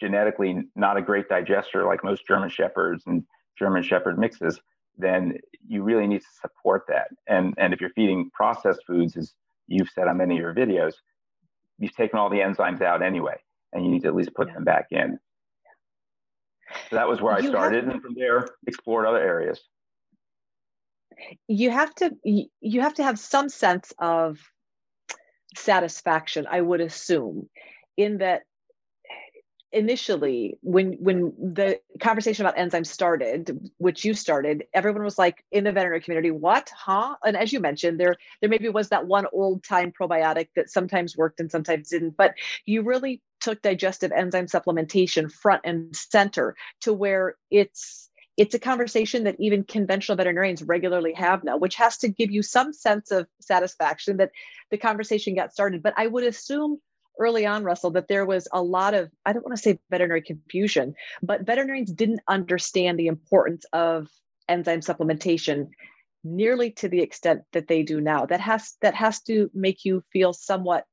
genetically 0.00 0.62
not 0.74 0.96
a 0.96 1.02
great 1.02 1.28
digester, 1.28 1.84
like 1.84 2.04
most 2.04 2.26
German 2.26 2.48
Shepherds 2.48 3.04
and 3.06 3.24
German 3.58 3.82
Shepherd 3.82 4.18
mixes, 4.18 4.60
then 4.98 5.38
you 5.66 5.82
really 5.82 6.06
need 6.06 6.20
to 6.20 6.26
support 6.40 6.84
that. 6.88 7.08
And 7.26 7.54
and 7.58 7.72
if 7.72 7.80
you're 7.80 7.90
feeding 7.90 8.30
processed 8.32 8.80
foods, 8.86 9.16
as 9.16 9.34
you've 9.66 9.88
said 9.94 10.08
on 10.08 10.18
many 10.18 10.34
of 10.34 10.40
your 10.40 10.54
videos, 10.54 10.94
you've 11.78 11.94
taken 11.94 12.18
all 12.18 12.30
the 12.30 12.38
enzymes 12.38 12.82
out 12.82 13.02
anyway, 13.02 13.36
and 13.72 13.84
you 13.84 13.90
need 13.90 14.02
to 14.02 14.08
at 14.08 14.14
least 14.14 14.34
put 14.34 14.48
yeah. 14.48 14.54
them 14.54 14.64
back 14.64 14.86
in. 14.90 15.18
So 16.90 16.96
that 16.96 17.08
was 17.08 17.20
where 17.20 17.38
you 17.40 17.48
I 17.48 17.50
started, 17.50 17.84
have, 17.84 17.94
and 17.94 18.02
from 18.02 18.14
there 18.14 18.46
explored 18.66 19.06
other 19.06 19.20
areas. 19.20 19.60
You 21.46 21.70
have 21.70 21.94
to 21.96 22.12
you 22.24 22.80
have 22.80 22.94
to 22.94 23.04
have 23.04 23.18
some 23.18 23.48
sense 23.48 23.92
of 23.98 24.38
satisfaction, 25.56 26.46
I 26.50 26.60
would 26.60 26.80
assume, 26.80 27.48
in 27.96 28.18
that 28.18 28.42
initially 29.74 30.56
when 30.62 30.92
when 31.00 31.32
the 31.36 31.80
conversation 32.00 32.46
about 32.46 32.56
enzymes 32.56 32.86
started 32.86 33.70
which 33.78 34.04
you 34.04 34.14
started 34.14 34.64
everyone 34.72 35.02
was 35.02 35.18
like 35.18 35.44
in 35.50 35.64
the 35.64 35.72
veterinary 35.72 36.00
community 36.00 36.30
what? 36.30 36.70
Huh? 36.74 37.16
And 37.24 37.36
as 37.36 37.52
you 37.52 37.58
mentioned 37.58 37.98
there 37.98 38.14
there 38.40 38.48
maybe 38.48 38.68
was 38.68 38.90
that 38.90 39.06
one 39.06 39.26
old 39.32 39.64
time 39.64 39.92
probiotic 39.92 40.48
that 40.54 40.70
sometimes 40.70 41.16
worked 41.16 41.40
and 41.40 41.50
sometimes 41.50 41.88
didn't 41.88 42.16
but 42.16 42.34
you 42.66 42.82
really 42.82 43.20
took 43.40 43.60
digestive 43.62 44.12
enzyme 44.12 44.46
supplementation 44.46 45.30
front 45.30 45.62
and 45.64 45.94
center 45.94 46.54
to 46.82 46.92
where 46.92 47.34
it's 47.50 48.08
it's 48.36 48.54
a 48.54 48.60
conversation 48.60 49.24
that 49.24 49.36
even 49.38 49.64
conventional 49.64 50.16
veterinarians 50.16 50.62
regularly 50.62 51.12
have 51.14 51.42
now 51.42 51.56
which 51.56 51.74
has 51.74 51.98
to 51.98 52.08
give 52.08 52.30
you 52.30 52.42
some 52.42 52.72
sense 52.72 53.10
of 53.10 53.26
satisfaction 53.40 54.18
that 54.18 54.30
the 54.70 54.78
conversation 54.78 55.34
got 55.34 55.52
started. 55.52 55.82
But 55.82 55.94
i 55.96 56.06
would 56.06 56.24
assume 56.24 56.80
early 57.18 57.46
on, 57.46 57.64
Russell, 57.64 57.90
that 57.92 58.08
there 58.08 58.26
was 58.26 58.48
a 58.52 58.62
lot 58.62 58.94
of, 58.94 59.10
I 59.24 59.32
don't 59.32 59.44
want 59.44 59.56
to 59.56 59.62
say 59.62 59.78
veterinary 59.90 60.22
confusion, 60.22 60.94
but 61.22 61.46
veterinarians 61.46 61.92
didn't 61.92 62.20
understand 62.28 62.98
the 62.98 63.06
importance 63.06 63.64
of 63.72 64.08
enzyme 64.48 64.80
supplementation 64.80 65.68
nearly 66.24 66.70
to 66.70 66.88
the 66.88 67.00
extent 67.00 67.42
that 67.52 67.68
they 67.68 67.82
do 67.82 68.00
now. 68.00 68.26
That 68.26 68.40
has 68.40 68.74
that 68.80 68.94
has 68.94 69.20
to 69.22 69.50
make 69.54 69.84
you 69.84 70.02
feel 70.12 70.32
somewhat 70.32 70.84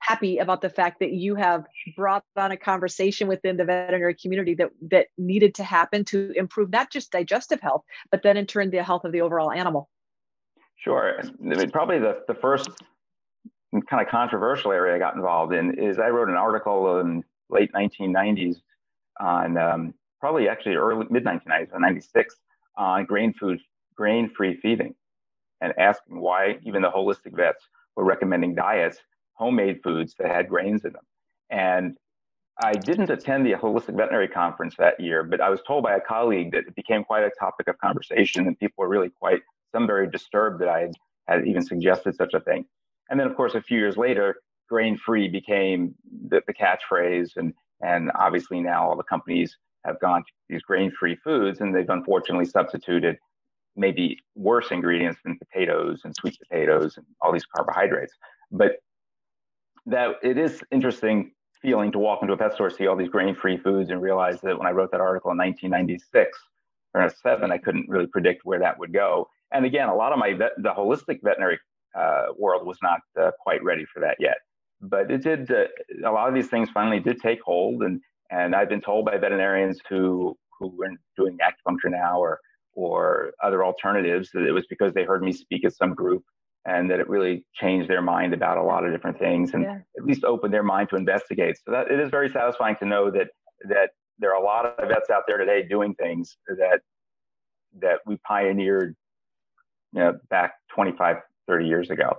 happy 0.00 0.38
about 0.38 0.60
the 0.60 0.70
fact 0.70 1.00
that 1.00 1.10
you 1.10 1.34
have 1.34 1.64
brought 1.96 2.22
on 2.36 2.52
a 2.52 2.56
conversation 2.56 3.26
within 3.26 3.56
the 3.56 3.64
veterinary 3.64 4.14
community 4.14 4.54
that 4.54 4.70
that 4.90 5.06
needed 5.16 5.54
to 5.56 5.64
happen 5.64 6.04
to 6.04 6.32
improve 6.36 6.70
not 6.70 6.92
just 6.92 7.10
digestive 7.10 7.60
health, 7.60 7.82
but 8.10 8.22
then 8.22 8.36
in 8.36 8.46
turn 8.46 8.70
the 8.70 8.82
health 8.82 9.04
of 9.04 9.12
the 9.12 9.22
overall 9.22 9.50
animal. 9.50 9.88
Sure. 10.76 11.18
I 11.20 11.24
mean, 11.40 11.70
probably 11.70 11.98
the, 11.98 12.22
the 12.28 12.34
first 12.34 12.70
kind 13.72 14.02
of 14.02 14.08
controversial 14.08 14.72
area 14.72 14.94
I 14.94 14.98
got 14.98 15.14
involved 15.14 15.52
in 15.52 15.78
is 15.78 15.98
I 15.98 16.08
wrote 16.08 16.28
an 16.28 16.34
article 16.36 17.00
in 17.00 17.24
late 17.50 17.70
1990s 17.72 18.56
on 19.20 19.56
um, 19.56 19.94
probably 20.20 20.48
actually 20.48 20.76
early 20.76 21.06
mid 21.10 21.24
1990s, 21.24 21.78
96 21.78 22.36
on 22.76 23.04
grain 23.04 23.32
food, 23.34 23.60
grain 23.96 24.30
free 24.34 24.56
feeding, 24.56 24.94
and 25.60 25.72
asking 25.78 26.20
why 26.20 26.58
even 26.62 26.82
the 26.82 26.90
holistic 26.90 27.34
vets 27.34 27.64
were 27.96 28.04
recommending 28.04 28.54
diets, 28.54 28.98
homemade 29.34 29.80
foods 29.82 30.14
that 30.18 30.28
had 30.28 30.48
grains 30.48 30.84
in 30.84 30.92
them. 30.92 31.04
And 31.50 31.96
I 32.60 32.72
didn't 32.72 33.10
attend 33.10 33.46
the 33.46 33.52
holistic 33.52 33.96
veterinary 33.96 34.28
conference 34.28 34.74
that 34.78 34.98
year, 34.98 35.22
but 35.22 35.40
I 35.40 35.48
was 35.48 35.60
told 35.66 35.84
by 35.84 35.94
a 35.94 36.00
colleague 36.00 36.52
that 36.52 36.64
it 36.66 36.74
became 36.74 37.04
quite 37.04 37.24
a 37.24 37.30
topic 37.38 37.68
of 37.68 37.78
conversation, 37.78 38.46
and 38.46 38.58
people 38.58 38.82
were 38.82 38.88
really 38.88 39.10
quite 39.10 39.42
some 39.72 39.86
very 39.86 40.10
disturbed 40.10 40.60
that 40.60 40.68
I 40.68 40.80
had, 40.80 40.92
had 41.28 41.46
even 41.46 41.62
suggested 41.62 42.16
such 42.16 42.34
a 42.34 42.40
thing. 42.40 42.64
And 43.08 43.18
then, 43.18 43.26
of 43.26 43.36
course, 43.36 43.54
a 43.54 43.62
few 43.62 43.78
years 43.78 43.96
later, 43.96 44.36
grain 44.68 44.96
free 44.96 45.28
became 45.28 45.94
the, 46.28 46.42
the 46.46 46.54
catchphrase. 46.54 47.36
And, 47.36 47.54
and 47.80 48.10
obviously 48.14 48.60
now 48.60 48.88
all 48.88 48.96
the 48.96 49.02
companies 49.02 49.56
have 49.84 49.98
gone 50.00 50.22
to 50.22 50.32
these 50.48 50.62
grain 50.62 50.90
free 50.90 51.16
foods 51.16 51.60
and 51.60 51.74
they've 51.74 51.88
unfortunately 51.88 52.44
substituted 52.44 53.16
maybe 53.76 54.18
worse 54.34 54.70
ingredients 54.70 55.20
than 55.24 55.38
potatoes 55.38 56.00
and 56.04 56.14
sweet 56.14 56.36
potatoes 56.42 56.96
and 56.96 57.06
all 57.20 57.32
these 57.32 57.46
carbohydrates. 57.46 58.12
But 58.50 58.72
that 59.86 60.16
it 60.22 60.36
is 60.36 60.62
interesting 60.70 61.32
feeling 61.62 61.90
to 61.92 61.98
walk 61.98 62.20
into 62.22 62.34
a 62.34 62.36
pet 62.36 62.52
store, 62.52 62.70
see 62.70 62.86
all 62.86 62.96
these 62.96 63.08
grain 63.08 63.34
free 63.34 63.56
foods, 63.56 63.90
and 63.90 64.02
realize 64.02 64.40
that 64.42 64.56
when 64.58 64.66
I 64.66 64.70
wrote 64.70 64.90
that 64.92 65.00
article 65.00 65.30
in 65.30 65.38
1996 65.38 66.38
or 66.94 67.08
seven, 67.22 67.50
I 67.50 67.58
couldn't 67.58 67.88
really 67.88 68.06
predict 68.06 68.42
where 68.44 68.58
that 68.58 68.78
would 68.78 68.92
go. 68.92 69.28
And 69.52 69.64
again, 69.64 69.88
a 69.88 69.94
lot 69.94 70.12
of 70.12 70.18
my 70.18 70.34
vet, 70.34 70.52
the 70.58 70.70
holistic 70.70 71.20
veterinary 71.22 71.58
uh, 71.94 72.26
world 72.36 72.66
was 72.66 72.78
not 72.82 73.00
uh, 73.20 73.30
quite 73.40 73.62
ready 73.62 73.84
for 73.92 74.00
that 74.00 74.16
yet. 74.18 74.36
But 74.80 75.10
it 75.10 75.22
did. 75.22 75.50
Uh, 75.50 75.64
a 76.06 76.12
lot 76.12 76.28
of 76.28 76.34
these 76.34 76.48
things 76.48 76.68
finally 76.70 77.00
did 77.00 77.20
take 77.20 77.40
hold, 77.44 77.82
and 77.82 78.00
and 78.30 78.54
I've 78.54 78.68
been 78.68 78.80
told 78.80 79.06
by 79.06 79.16
veterinarians 79.18 79.80
who 79.88 80.36
who 80.58 80.76
are 80.82 80.90
doing 81.16 81.38
acupuncture 81.38 81.90
now 81.90 82.18
or 82.20 82.38
or 82.74 83.32
other 83.42 83.64
alternatives 83.64 84.30
that 84.34 84.46
it 84.46 84.52
was 84.52 84.66
because 84.68 84.92
they 84.94 85.02
heard 85.02 85.22
me 85.22 85.32
speak 85.32 85.64
at 85.64 85.74
some 85.74 85.94
group 85.94 86.22
and 86.64 86.88
that 86.90 87.00
it 87.00 87.08
really 87.08 87.44
changed 87.54 87.90
their 87.90 88.02
mind 88.02 88.32
about 88.32 88.56
a 88.56 88.62
lot 88.62 88.84
of 88.84 88.92
different 88.92 89.18
things 89.18 89.52
and 89.54 89.64
yeah. 89.64 89.78
at 89.96 90.04
least 90.04 90.22
opened 90.22 90.54
their 90.54 90.62
mind 90.62 90.88
to 90.88 90.96
investigate. 90.96 91.56
So 91.64 91.72
that 91.72 91.90
it 91.90 91.98
is 91.98 92.10
very 92.10 92.28
satisfying 92.28 92.76
to 92.76 92.86
know 92.86 93.10
that 93.10 93.28
that 93.68 93.90
there 94.20 94.32
are 94.32 94.40
a 94.40 94.44
lot 94.44 94.66
of 94.66 94.88
vets 94.88 95.10
out 95.10 95.22
there 95.26 95.38
today 95.38 95.66
doing 95.66 95.94
things 95.94 96.36
that 96.46 96.80
that 97.80 97.98
we 98.06 98.16
pioneered 98.18 98.94
you 99.92 100.00
know, 100.00 100.18
back 100.30 100.54
25, 100.74 101.16
30 101.48 101.66
years 101.66 101.90
ago 101.90 102.18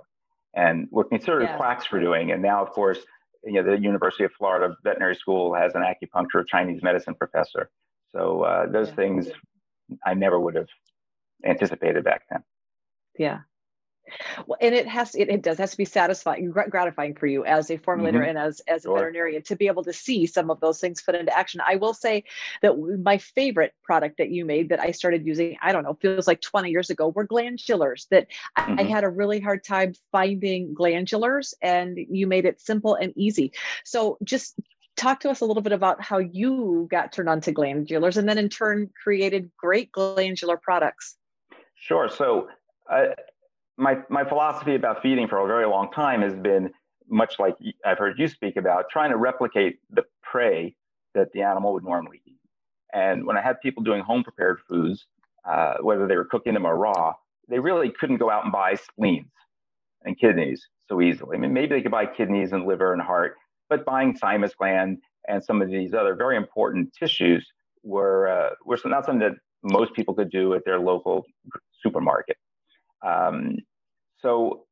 and 0.54 0.88
were 0.90 1.04
considered 1.04 1.44
yeah. 1.44 1.56
quacks 1.56 1.86
for 1.86 2.00
doing. 2.00 2.32
And 2.32 2.42
now, 2.42 2.62
of 2.62 2.70
course, 2.70 2.98
you 3.44 3.54
know, 3.54 3.62
the 3.62 3.80
University 3.80 4.24
of 4.24 4.32
Florida 4.32 4.76
Veterinary 4.84 5.14
School 5.14 5.54
has 5.54 5.72
an 5.74 5.82
acupuncture 5.82 6.46
Chinese 6.46 6.82
medicine 6.82 7.14
professor. 7.14 7.70
So 8.12 8.42
uh, 8.42 8.66
those 8.66 8.88
yeah. 8.88 8.94
things 8.96 9.28
I 10.04 10.14
never 10.14 10.38
would 10.38 10.56
have 10.56 10.68
anticipated 11.44 12.04
back 12.04 12.22
then. 12.30 12.42
Yeah. 13.18 13.38
Well, 14.46 14.58
and 14.60 14.74
it 14.74 14.88
has 14.88 15.14
it, 15.14 15.28
it 15.28 15.42
does 15.42 15.58
has 15.58 15.72
to 15.72 15.76
be 15.76 15.84
satisfying, 15.84 16.50
gratifying 16.50 17.14
for 17.14 17.26
you 17.26 17.44
as 17.44 17.70
a 17.70 17.78
formulator 17.78 18.14
mm-hmm. 18.14 18.30
and 18.30 18.38
as 18.38 18.60
as 18.66 18.82
sure. 18.82 18.96
a 18.96 19.00
veterinarian 19.00 19.42
to 19.42 19.56
be 19.56 19.66
able 19.66 19.84
to 19.84 19.92
see 19.92 20.26
some 20.26 20.50
of 20.50 20.60
those 20.60 20.80
things 20.80 21.02
put 21.02 21.14
into 21.14 21.36
action. 21.36 21.60
I 21.66 21.76
will 21.76 21.94
say 21.94 22.24
that 22.62 22.76
my 23.02 23.18
favorite 23.18 23.72
product 23.84 24.18
that 24.18 24.30
you 24.30 24.44
made 24.44 24.70
that 24.70 24.80
I 24.80 24.90
started 24.90 25.26
using, 25.26 25.56
I 25.62 25.72
don't 25.72 25.84
know, 25.84 25.94
feels 26.00 26.26
like 26.26 26.40
20 26.40 26.70
years 26.70 26.90
ago, 26.90 27.08
were 27.08 27.26
glandulars. 27.26 28.08
That 28.10 28.28
mm-hmm. 28.58 28.78
I, 28.78 28.82
I 28.82 28.86
had 28.86 29.04
a 29.04 29.08
really 29.08 29.40
hard 29.40 29.64
time 29.64 29.94
finding 30.12 30.74
glandulars, 30.74 31.54
and 31.62 31.98
you 32.10 32.26
made 32.26 32.44
it 32.44 32.60
simple 32.60 32.94
and 32.94 33.12
easy. 33.16 33.52
So 33.84 34.18
just 34.24 34.58
talk 34.96 35.20
to 35.20 35.30
us 35.30 35.40
a 35.40 35.44
little 35.46 35.62
bit 35.62 35.72
about 35.72 36.02
how 36.02 36.18
you 36.18 36.86
got 36.90 37.12
turned 37.12 37.28
on 37.28 37.40
to 37.40 37.54
glandulars 37.54 38.16
and 38.16 38.28
then 38.28 38.36
in 38.36 38.48
turn 38.48 38.90
created 39.02 39.50
great 39.56 39.90
glandular 39.90 40.58
products. 40.58 41.16
Sure. 41.74 42.10
So 42.10 42.48
uh, 42.90 43.14
my 43.80 43.98
my 44.08 44.24
philosophy 44.24 44.74
about 44.74 45.02
feeding 45.02 45.26
for 45.26 45.38
a 45.38 45.46
very 45.46 45.66
long 45.66 45.90
time 45.90 46.20
has 46.20 46.34
been 46.34 46.70
much 47.08 47.38
like 47.38 47.56
I've 47.84 47.98
heard 47.98 48.18
you 48.18 48.28
speak 48.28 48.56
about 48.56 48.84
trying 48.90 49.10
to 49.10 49.16
replicate 49.16 49.80
the 49.90 50.04
prey 50.22 50.76
that 51.14 51.32
the 51.32 51.42
animal 51.42 51.72
would 51.72 51.82
normally 51.82 52.20
eat. 52.26 52.38
And 52.92 53.26
when 53.26 53.36
I 53.36 53.40
had 53.40 53.60
people 53.60 53.82
doing 53.82 54.02
home 54.02 54.22
prepared 54.22 54.60
foods, 54.68 55.06
uh, 55.48 55.74
whether 55.80 56.06
they 56.06 56.16
were 56.16 56.26
cooking 56.26 56.54
them 56.54 56.66
or 56.66 56.76
raw, 56.76 57.14
they 57.48 57.58
really 57.58 57.90
couldn't 57.90 58.18
go 58.18 58.30
out 58.30 58.44
and 58.44 58.52
buy 58.52 58.74
spleens 58.74 59.32
and 60.04 60.18
kidneys 60.18 60.68
so 60.88 61.00
easily. 61.00 61.36
I 61.36 61.40
mean, 61.40 61.52
maybe 61.52 61.74
they 61.74 61.82
could 61.82 61.90
buy 61.90 62.06
kidneys 62.06 62.52
and 62.52 62.66
liver 62.66 62.92
and 62.92 63.02
heart, 63.02 63.36
but 63.68 63.84
buying 63.84 64.14
thymus 64.14 64.54
gland 64.54 64.98
and 65.26 65.42
some 65.42 65.62
of 65.62 65.70
these 65.70 65.94
other 65.94 66.14
very 66.14 66.36
important 66.36 66.92
tissues 66.92 67.46
were 67.82 68.28
uh, 68.28 68.50
were 68.64 68.78
not 68.84 69.06
something 69.06 69.26
that 69.26 69.38
most 69.62 69.94
people 69.94 70.14
could 70.14 70.30
do 70.30 70.54
at 70.54 70.64
their 70.64 70.78
local 70.78 71.24
supermarket. 71.82 72.36
Um, 73.02 73.56
so 74.20 74.66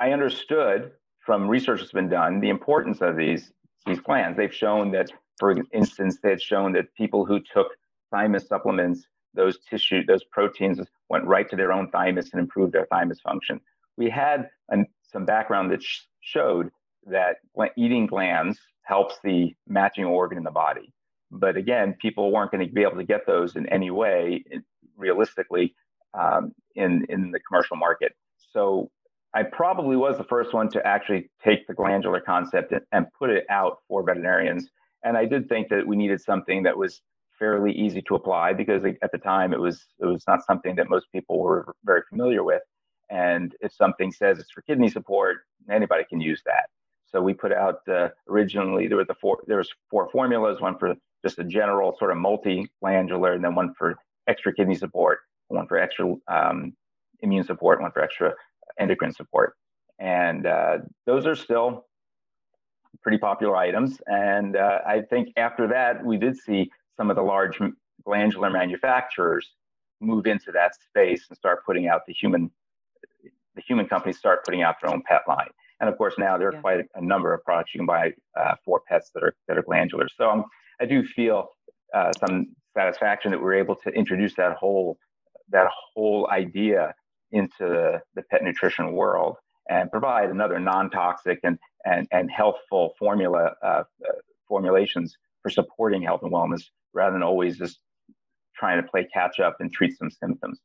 I 0.00 0.12
understood 0.12 0.92
from 1.24 1.48
research 1.48 1.80
that's 1.80 1.92
been 1.92 2.08
done 2.08 2.40
the 2.40 2.48
importance 2.48 3.00
of 3.00 3.16
these 3.16 3.52
these 3.86 4.00
glands. 4.00 4.36
They've 4.36 4.54
shown 4.54 4.92
that, 4.92 5.10
for 5.38 5.54
instance, 5.72 6.18
they 6.22 6.30
had 6.30 6.42
shown 6.42 6.72
that 6.72 6.94
people 6.94 7.24
who 7.24 7.40
took 7.40 7.68
thymus 8.10 8.46
supplements, 8.46 9.06
those 9.34 9.58
tissue, 9.68 10.04
those 10.04 10.24
proteins 10.24 10.80
went 11.08 11.24
right 11.24 11.48
to 11.50 11.56
their 11.56 11.72
own 11.72 11.90
thymus 11.90 12.30
and 12.32 12.40
improved 12.40 12.72
their 12.72 12.86
thymus 12.86 13.20
function. 13.20 13.60
We 13.96 14.08
had 14.08 14.48
an, 14.68 14.86
some 15.02 15.24
background 15.24 15.72
that 15.72 15.82
sh- 15.82 16.00
showed 16.20 16.70
that 17.06 17.36
eating 17.76 18.06
glands 18.06 18.58
helps 18.82 19.16
the 19.24 19.54
matching 19.66 20.04
organ 20.04 20.38
in 20.38 20.44
the 20.44 20.50
body. 20.50 20.92
But 21.30 21.56
again, 21.56 21.96
people 22.00 22.30
weren't 22.30 22.52
going 22.52 22.66
to 22.66 22.72
be 22.72 22.82
able 22.82 22.96
to 22.96 23.04
get 23.04 23.26
those 23.26 23.56
in 23.56 23.68
any 23.68 23.90
way 23.90 24.44
realistically 24.96 25.74
um, 26.14 26.52
in 26.74 27.04
in 27.08 27.30
the 27.30 27.40
commercial 27.40 27.76
market. 27.76 28.12
So 28.52 28.90
I 29.34 29.44
probably 29.44 29.96
was 29.96 30.18
the 30.18 30.24
first 30.24 30.52
one 30.52 30.68
to 30.70 30.86
actually 30.86 31.30
take 31.42 31.66
the 31.66 31.74
glandular 31.74 32.20
concept 32.20 32.72
and, 32.72 32.82
and 32.92 33.06
put 33.18 33.30
it 33.30 33.44
out 33.48 33.78
for 33.88 34.02
veterinarians. 34.02 34.68
And 35.04 35.16
I 35.16 35.24
did 35.24 35.48
think 35.48 35.68
that 35.70 35.86
we 35.86 35.96
needed 35.96 36.20
something 36.20 36.62
that 36.64 36.76
was 36.76 37.00
fairly 37.38 37.72
easy 37.72 38.02
to 38.02 38.14
apply 38.14 38.52
because 38.52 38.84
at 38.84 39.10
the 39.10 39.18
time 39.18 39.52
it 39.52 39.60
was 39.60 39.86
it 40.00 40.06
was 40.06 40.22
not 40.28 40.44
something 40.44 40.76
that 40.76 40.88
most 40.88 41.06
people 41.12 41.40
were 41.40 41.74
very 41.84 42.02
familiar 42.08 42.44
with. 42.44 42.62
And 43.10 43.54
if 43.60 43.72
something 43.72 44.12
says 44.12 44.38
it's 44.38 44.50
for 44.50 44.62
kidney 44.62 44.88
support, 44.88 45.38
anybody 45.70 46.04
can 46.08 46.20
use 46.20 46.42
that. 46.46 46.66
So 47.06 47.20
we 47.20 47.34
put 47.34 47.52
out 47.52 47.80
uh, 47.88 48.08
originally 48.28 48.88
there 48.88 48.96
were 48.96 49.04
the 49.04 49.14
four 49.20 49.38
there 49.46 49.58
was 49.58 49.70
four 49.90 50.08
formulas, 50.10 50.60
one 50.60 50.78
for 50.78 50.94
just 51.24 51.38
a 51.38 51.44
general 51.44 51.96
sort 51.98 52.10
of 52.10 52.16
multi-glandular, 52.16 53.32
and 53.32 53.44
then 53.44 53.54
one 53.54 53.74
for 53.74 53.96
extra 54.28 54.52
kidney 54.52 54.74
support, 54.74 55.20
one 55.52 55.66
for 55.66 55.78
extra 55.78 56.14
um, 56.28 56.74
immune 57.20 57.44
support, 57.44 57.80
one 57.80 57.92
for 57.92 58.02
extra 58.02 58.34
endocrine 58.78 59.12
support. 59.12 59.54
And 59.98 60.46
uh, 60.46 60.78
those 61.06 61.26
are 61.26 61.36
still 61.36 61.86
pretty 63.02 63.18
popular 63.18 63.56
items. 63.56 64.00
And 64.06 64.56
uh, 64.56 64.80
I 64.86 65.02
think 65.02 65.28
after 65.36 65.68
that, 65.68 66.04
we 66.04 66.16
did 66.16 66.36
see 66.36 66.70
some 66.96 67.10
of 67.10 67.16
the 67.16 67.22
large 67.22 67.58
glandular 68.04 68.50
manufacturers 68.50 69.50
move 70.00 70.26
into 70.26 70.50
that 70.52 70.74
space 70.74 71.26
and 71.28 71.36
start 71.36 71.64
putting 71.64 71.86
out 71.88 72.02
the 72.06 72.12
human 72.12 72.50
the 73.54 73.60
human 73.60 73.86
companies 73.86 74.16
start 74.18 74.44
putting 74.46 74.62
out 74.62 74.76
their 74.80 74.90
own 74.90 75.02
pet 75.02 75.22
line. 75.28 75.48
And 75.80 75.90
of 75.90 75.98
course, 75.98 76.14
now 76.16 76.38
there 76.38 76.48
are 76.48 76.54
yeah. 76.54 76.60
quite 76.60 76.80
a, 76.94 77.02
number 77.02 77.34
of 77.34 77.44
products 77.44 77.74
you 77.74 77.80
can 77.80 77.86
buy 77.86 78.12
uh, 78.34 78.54
for 78.64 78.80
pets 78.88 79.10
that 79.14 79.22
are 79.22 79.34
that 79.46 79.58
are 79.58 79.62
glandular. 79.62 80.06
So 80.16 80.30
um, 80.30 80.44
I 80.80 80.86
do 80.86 81.04
feel 81.04 81.48
uh, 81.94 82.12
some 82.18 82.54
satisfaction 82.74 83.30
that 83.32 83.42
we're 83.42 83.54
able 83.54 83.76
to 83.76 83.90
introduce 83.90 84.34
that 84.36 84.56
whole 84.56 84.96
that 85.52 85.68
whole 85.94 86.28
idea 86.30 86.94
into 87.30 88.00
the, 88.14 88.22
pet 88.30 88.42
nutrition 88.42 88.92
world 88.92 89.36
and 89.68 89.90
provide 89.90 90.30
another 90.30 90.58
non-toxic 90.58 91.38
and 91.44 91.58
and, 91.84 92.06
and 92.12 92.30
healthful 92.30 92.94
formula 92.98 93.52
uh, 93.64 93.82
formulations 94.48 95.16
for 95.42 95.50
supporting 95.50 96.02
health 96.02 96.20
and 96.22 96.32
wellness 96.32 96.62
rather 96.94 97.12
than 97.12 97.22
always 97.22 97.58
just 97.58 97.78
trying 98.54 98.80
to 98.82 98.88
play 98.88 99.06
catch 99.12 99.40
up 99.40 99.56
and 99.60 99.72
treat 99.72 99.96
some 99.96 100.10
symptoms. 100.10 100.60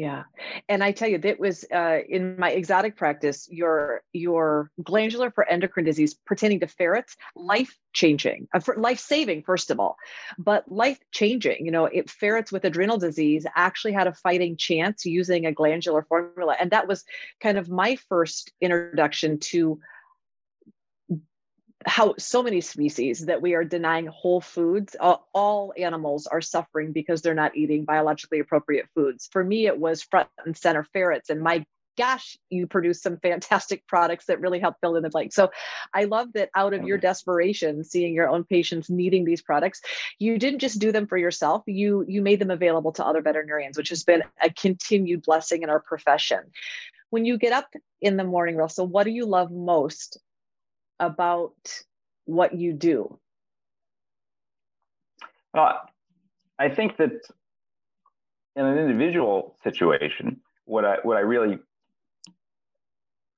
Yeah, 0.00 0.22
and 0.66 0.82
I 0.82 0.92
tell 0.92 1.10
you, 1.10 1.18
that 1.18 1.38
was 1.38 1.66
uh, 1.70 1.98
in 2.08 2.38
my 2.38 2.52
exotic 2.52 2.96
practice. 2.96 3.46
Your 3.50 4.00
your 4.14 4.70
glandular 4.82 5.30
for 5.30 5.46
endocrine 5.46 5.84
disease 5.84 6.14
pertaining 6.14 6.60
to 6.60 6.66
ferrets, 6.68 7.18
life 7.36 7.76
changing, 7.92 8.48
uh, 8.54 8.60
life 8.78 8.98
saving 8.98 9.42
first 9.42 9.70
of 9.70 9.78
all, 9.78 9.98
but 10.38 10.64
life 10.72 10.98
changing. 11.12 11.66
You 11.66 11.70
know, 11.70 11.84
it, 11.84 12.08
ferrets 12.08 12.50
with 12.50 12.64
adrenal 12.64 12.96
disease 12.96 13.44
actually 13.54 13.92
had 13.92 14.06
a 14.06 14.14
fighting 14.14 14.56
chance 14.56 15.04
using 15.04 15.44
a 15.44 15.52
glandular 15.52 16.06
formula, 16.08 16.56
and 16.58 16.70
that 16.70 16.88
was 16.88 17.04
kind 17.42 17.58
of 17.58 17.68
my 17.68 17.96
first 18.08 18.54
introduction 18.62 19.38
to 19.50 19.80
how 21.86 22.14
so 22.18 22.42
many 22.42 22.60
species 22.60 23.26
that 23.26 23.40
we 23.40 23.54
are 23.54 23.64
denying 23.64 24.06
whole 24.06 24.40
foods. 24.40 24.96
All, 25.00 25.28
all, 25.32 25.72
animals 25.78 26.26
are 26.26 26.40
suffering 26.40 26.92
because 26.92 27.22
they're 27.22 27.34
not 27.34 27.56
eating 27.56 27.84
biologically 27.84 28.40
appropriate 28.40 28.86
foods. 28.94 29.28
For 29.32 29.42
me 29.42 29.66
it 29.66 29.78
was 29.78 30.02
front 30.02 30.28
and 30.44 30.56
center 30.56 30.84
ferrets 30.92 31.30
and 31.30 31.40
my 31.40 31.64
gosh 31.96 32.38
you 32.50 32.66
produce 32.66 33.02
some 33.02 33.18
fantastic 33.18 33.86
products 33.86 34.26
that 34.26 34.40
really 34.40 34.60
help 34.60 34.76
fill 34.80 34.96
in 34.96 35.02
the 35.02 35.10
blank. 35.10 35.32
So 35.32 35.50
i 35.92 36.04
love 36.04 36.32
that 36.34 36.50
out 36.54 36.72
of 36.72 36.84
your 36.84 36.98
desperation 36.98 37.84
seeing 37.84 38.14
your 38.14 38.28
own 38.28 38.44
patients 38.44 38.88
needing 38.88 39.24
these 39.24 39.42
products 39.42 39.80
you 40.18 40.38
didn't 40.38 40.60
just 40.60 40.78
do 40.78 40.92
them 40.92 41.06
for 41.06 41.18
yourself. 41.18 41.62
You 41.66 42.04
you 42.08 42.22
made 42.22 42.40
them 42.40 42.50
available 42.50 42.92
to 42.92 43.06
other 43.06 43.22
veterinarians 43.22 43.76
which 43.76 43.88
has 43.88 44.04
been 44.04 44.22
a 44.42 44.50
continued 44.50 45.22
blessing 45.22 45.62
in 45.62 45.70
our 45.70 45.80
profession. 45.80 46.40
When 47.10 47.24
you 47.24 47.38
get 47.38 47.52
up 47.52 47.68
in 48.00 48.16
the 48.16 48.24
morning 48.24 48.56
russell 48.56 48.86
what 48.86 49.04
do 49.04 49.10
you 49.10 49.26
love 49.26 49.50
most 49.50 50.18
about 51.00 51.82
what 52.26 52.54
you 52.54 52.72
do? 52.72 53.18
Well, 55.52 55.80
I 56.58 56.68
think 56.68 56.96
that 56.98 57.10
in 58.54 58.64
an 58.64 58.78
individual 58.78 59.56
situation, 59.64 60.40
what 60.66 60.84
I 60.84 60.98
what 61.02 61.16
I 61.16 61.20
really 61.20 61.58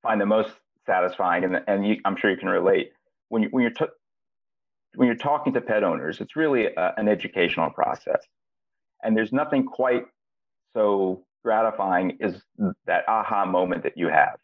find 0.03 0.21
the 0.21 0.25
most 0.25 0.51
satisfying, 0.85 1.45
and, 1.45 1.61
and 1.65 1.87
you, 1.87 1.95
I'm 2.05 2.17
sure 2.17 2.29
you 2.29 2.37
can 2.37 2.49
relate, 2.49 2.91
when 3.29 3.43
you 3.43 3.49
when 3.49 3.61
you're 3.63 3.71
t- 3.71 3.85
when 4.95 5.07
you're 5.07 5.15
talking 5.15 5.53
to 5.53 5.61
pet 5.61 5.83
owners, 5.83 6.21
it's 6.21 6.35
really 6.35 6.67
a, 6.67 6.93
an 6.97 7.07
educational 7.07 7.69
process, 7.71 8.21
and 9.01 9.17
there's 9.17 9.31
nothing 9.31 9.65
quite 9.65 10.03
so 10.73 11.23
gratifying 11.43 12.17
is 12.19 12.41
that 12.85 13.07
aha 13.07 13.45
moment 13.45 13.83
that 13.83 13.97
you 13.97 14.09
have, 14.09 14.37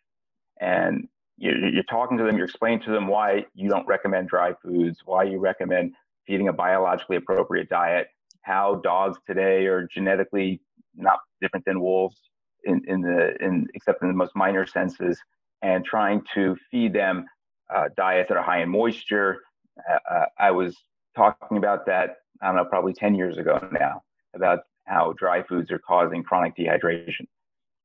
and 0.59 1.07
you're 1.39 1.83
talking 1.83 2.17
to 2.17 2.23
them, 2.23 2.37
you're 2.37 2.45
explaining 2.45 2.81
to 2.81 2.91
them 2.91 3.07
why 3.07 3.45
you 3.53 3.69
don't 3.69 3.87
recommend 3.87 4.27
dry 4.27 4.53
foods, 4.61 4.99
why 5.05 5.23
you 5.23 5.39
recommend 5.39 5.93
feeding 6.27 6.49
a 6.49 6.53
biologically 6.53 7.15
appropriate 7.15 7.69
diet, 7.69 8.07
how 8.41 8.75
dogs 8.75 9.17
today 9.25 9.65
are 9.65 9.87
genetically 9.87 10.61
not 10.95 11.19
different 11.41 11.65
than 11.65 11.79
wolves 11.79 12.17
in, 12.65 12.81
in 12.87 13.01
the 13.01 13.35
in 13.41 13.67
except 13.73 14.01
in 14.01 14.09
the 14.09 14.13
most 14.13 14.35
minor 14.35 14.65
senses, 14.65 15.19
and 15.61 15.85
trying 15.85 16.21
to 16.33 16.57
feed 16.69 16.93
them 16.93 17.25
uh, 17.73 17.85
diets 17.95 18.29
that 18.29 18.37
are 18.37 18.43
high 18.43 18.61
in 18.61 18.69
moisture. 18.69 19.41
Uh, 19.89 20.13
uh 20.13 20.25
I 20.37 20.51
was 20.51 20.75
talking 21.15 21.57
about 21.57 21.85
that 21.85 22.17
I 22.41 22.47
don't 22.47 22.55
know 22.55 22.65
probably 22.65 22.93
10 22.93 23.15
years 23.15 23.37
ago 23.37 23.67
now 23.71 24.03
about 24.35 24.59
how 24.85 25.13
dry 25.13 25.43
foods 25.43 25.71
are 25.71 25.79
causing 25.79 26.23
chronic 26.23 26.55
dehydration. 26.57 27.27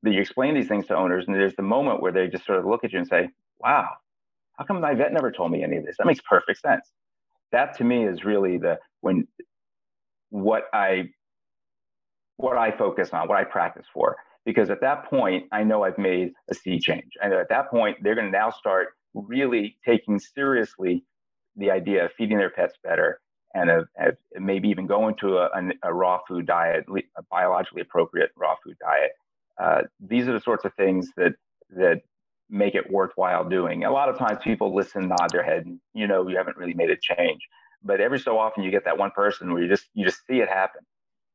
You 0.02 0.20
explain 0.20 0.54
these 0.54 0.68
things 0.68 0.86
to 0.88 0.96
owners, 0.96 1.26
and 1.26 1.34
there's 1.34 1.56
the 1.56 1.62
moment 1.62 2.02
where 2.02 2.12
they 2.12 2.28
just 2.28 2.44
sort 2.44 2.58
of 2.58 2.66
look 2.66 2.84
at 2.84 2.92
you 2.92 2.98
and 2.98 3.08
say, 3.08 3.30
wow, 3.60 3.88
how 4.58 4.64
come 4.64 4.80
my 4.80 4.94
vet 4.94 5.12
never 5.12 5.30
told 5.30 5.50
me 5.50 5.62
any 5.62 5.76
of 5.76 5.84
this? 5.84 5.96
That 5.98 6.06
makes 6.06 6.20
perfect 6.28 6.60
sense. 6.60 6.90
That 7.52 7.76
to 7.78 7.84
me 7.84 8.04
is 8.04 8.24
really 8.24 8.58
the 8.58 8.78
when 9.00 9.26
what 10.30 10.64
I 10.72 11.10
what 12.36 12.56
I 12.56 12.76
focus 12.76 13.10
on, 13.12 13.28
what 13.28 13.38
I 13.38 13.44
practice 13.44 13.86
for. 13.92 14.16
Because 14.44 14.68
at 14.68 14.80
that 14.82 15.08
point, 15.08 15.44
I 15.52 15.64
know 15.64 15.84
I've 15.84 15.98
made 15.98 16.32
a 16.50 16.54
sea 16.54 16.78
change. 16.78 17.12
And 17.22 17.32
at 17.32 17.48
that 17.48 17.70
point, 17.70 17.96
they're 18.02 18.14
going 18.14 18.30
to 18.30 18.38
now 18.38 18.50
start 18.50 18.88
really 19.14 19.78
taking 19.84 20.18
seriously 20.18 21.04
the 21.56 21.70
idea 21.70 22.04
of 22.04 22.12
feeding 22.18 22.36
their 22.36 22.50
pets 22.50 22.74
better 22.82 23.20
and 23.54 23.70
of, 23.70 23.88
of 23.98 24.16
maybe 24.34 24.68
even 24.68 24.86
going 24.86 25.14
to 25.20 25.38
a, 25.38 25.46
a, 25.46 25.70
a, 25.84 25.94
raw 25.94 26.18
food 26.28 26.46
diet, 26.46 26.84
a 27.16 27.22
biologically 27.30 27.80
appropriate 27.80 28.30
raw 28.36 28.56
food 28.62 28.76
diet. 28.80 29.12
Uh, 29.62 29.82
these 30.00 30.26
are 30.26 30.32
the 30.32 30.40
sorts 30.40 30.64
of 30.64 30.74
things 30.74 31.10
that 31.16 31.34
that 31.70 32.02
make 32.50 32.74
it 32.74 32.90
worthwhile 32.90 33.48
doing. 33.48 33.84
A 33.84 33.90
lot 33.90 34.08
of 34.08 34.18
times 34.18 34.38
people 34.42 34.74
listen, 34.74 35.08
nod 35.08 35.32
their 35.32 35.44
head, 35.44 35.66
and 35.66 35.80
you 35.94 36.06
know 36.06 36.28
you 36.28 36.36
haven't 36.36 36.56
really 36.56 36.74
made 36.74 36.90
a 36.90 36.96
change. 36.96 37.40
But 37.82 38.00
every 38.00 38.18
so 38.18 38.38
often 38.38 38.64
you 38.64 38.70
get 38.70 38.84
that 38.84 38.98
one 38.98 39.10
person 39.10 39.52
where 39.52 39.62
you 39.62 39.68
just 39.68 39.86
you 39.94 40.04
just 40.04 40.26
see 40.26 40.38
it 40.40 40.48
happen, 40.48 40.82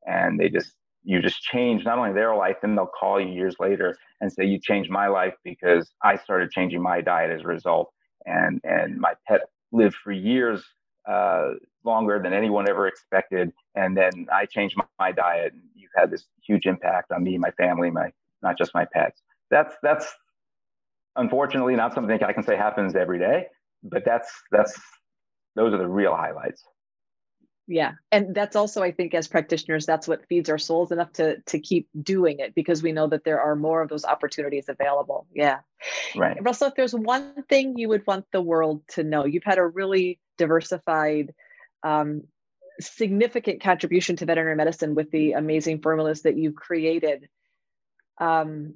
and 0.06 0.40
they 0.40 0.50
just 0.50 0.74
you 1.04 1.22
just 1.22 1.42
change 1.42 1.86
not 1.86 1.98
only 1.98 2.14
their 2.14 2.36
life, 2.36 2.58
then 2.62 2.76
they'll 2.76 2.88
call 2.88 3.20
you 3.20 3.30
years 3.30 3.56
later 3.60 3.98
and 4.22 4.32
say 4.32 4.46
you 4.46 4.60
changed 4.60 4.92
my 4.92 5.08
life 5.08 5.34
because 5.44 5.92
I 6.04 6.18
started 6.18 6.52
changing 6.52 6.82
my 6.82 7.02
diet 7.02 7.32
as 7.32 7.42
a 7.42 7.48
result, 7.48 7.92
and 8.26 8.62
and 8.64 8.98
my 9.00 9.14
pet 9.28 9.42
lived 9.72 9.96
for 9.96 10.12
years 10.12 10.64
uh, 11.08 11.52
longer 11.84 12.20
than 12.22 12.34
anyone 12.34 12.70
ever 12.70 12.88
expected, 12.88 13.52
and 13.76 13.96
then 13.96 14.28
I 14.32 14.46
changed 14.46 14.78
my, 14.78 14.86
my 15.00 15.12
diet, 15.12 15.54
and 15.54 15.64
you've 15.76 15.92
had 15.96 16.12
this 16.12 16.26
huge 16.46 16.66
impact 16.66 17.12
on 17.12 17.24
me, 17.24 17.38
my 17.38 17.52
family, 17.52 17.90
my 17.90 18.12
not 18.42 18.58
just 18.58 18.74
my 18.74 18.86
pets. 18.86 19.22
That's 19.50 19.76
that's 19.82 20.14
unfortunately 21.20 21.76
not 21.76 21.94
something 21.94 22.24
I 22.24 22.34
can 22.34 22.44
say 22.44 22.56
happens 22.56 22.96
every 22.96 23.20
day, 23.20 23.48
but 23.84 24.04
that's 24.06 24.30
that's 24.52 24.80
those 25.56 25.74
are 25.74 25.78
the 25.78 25.88
real 25.88 26.16
highlights. 26.16 26.64
Yeah. 27.68 27.94
And 28.12 28.34
that's 28.34 28.56
also, 28.56 28.82
I 28.82 28.92
think, 28.92 29.14
as 29.14 29.28
practitioners, 29.28 29.86
that's 29.86 30.08
what 30.08 30.26
feeds 30.28 30.50
our 30.50 30.58
souls 30.58 30.92
enough 30.92 31.14
to 31.14 31.40
to 31.42 31.60
keep 31.60 31.88
doing 32.02 32.40
it 32.40 32.56
because 32.56 32.82
we 32.82 32.92
know 32.92 33.08
that 33.08 33.24
there 33.24 33.40
are 33.40 33.56
more 33.56 33.84
of 33.84 33.90
those 33.90 34.06
opportunities 34.06 34.70
available. 34.70 35.28
Yeah. 35.36 35.60
Right. 36.16 36.38
Russell, 36.42 36.70
if 36.70 36.76
there's 36.76 36.96
one 36.96 37.44
thing 37.48 37.78
you 37.78 37.90
would 37.90 38.08
want 38.08 38.26
the 38.32 38.42
world 38.42 38.82
to 38.96 39.04
know, 39.04 39.26
you've 39.26 39.44
had 39.44 39.60
a 39.60 39.66
really 39.66 40.20
diversified 40.40 41.36
um, 41.84 42.24
significant 42.80 43.62
contribution 43.62 44.16
to 44.16 44.26
veterinary 44.26 44.56
medicine 44.56 44.96
with 44.96 45.12
the 45.12 45.34
amazing 45.34 45.82
formulas 45.82 46.24
that 46.24 46.38
you've 46.38 46.56
created. 46.56 47.30
Um, 48.20 48.74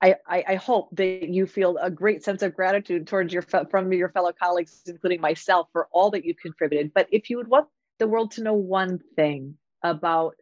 I, 0.00 0.16
I, 0.26 0.54
hope 0.54 0.88
that 0.92 1.28
you 1.28 1.46
feel 1.46 1.76
a 1.78 1.90
great 1.90 2.22
sense 2.22 2.42
of 2.42 2.54
gratitude 2.54 3.06
towards 3.06 3.32
your 3.32 3.42
from 3.42 3.92
your 3.92 4.08
fellow 4.10 4.32
colleagues, 4.32 4.82
including 4.86 5.20
myself, 5.20 5.68
for 5.72 5.88
all 5.92 6.10
that 6.10 6.24
you've 6.24 6.38
contributed. 6.38 6.92
But 6.94 7.08
if 7.10 7.30
you 7.30 7.36
would 7.36 7.48
want 7.48 7.68
the 7.98 8.06
world 8.06 8.32
to 8.32 8.42
know 8.42 8.54
one 8.54 9.00
thing 9.16 9.56
about 9.82 10.36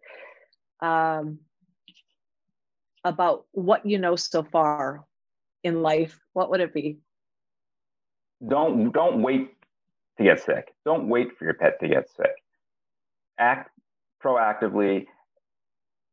um, 0.81 1.39
about 3.05 3.47
what 3.53 3.87
you 3.87 3.99
know 3.99 4.17
so 4.17 4.43
far 4.43 5.05
in 5.65 5.83
life, 5.83 6.19
what 6.33 6.51
would 6.51 6.61
it 6.61 6.75
be? 6.75 6.99
Don't 8.47 8.93
don't 8.93 9.23
wait 9.23 9.51
to 10.19 10.25
get 10.25 10.41
sick. 10.41 10.75
Don't 10.85 11.09
wait 11.09 11.37
for 11.39 11.45
your 11.45 11.55
pet 11.55 11.81
to 11.81 11.89
get 11.89 12.11
sick. 12.11 12.33
Act 13.39 13.71
proactively. 14.23 15.07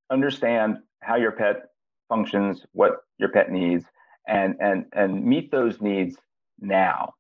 Understand 0.10 0.78
how 1.02 1.15
your 1.15 1.32
pet 1.32 1.70
functions, 2.10 2.65
what 2.74 3.04
your 3.17 3.30
pet 3.30 3.52
needs, 3.52 3.86
and 4.28 4.56
and 4.60 4.86
and 4.93 5.24
meet 5.24 5.52
those 5.52 5.80
needs 5.80 6.17
now. 6.60 7.13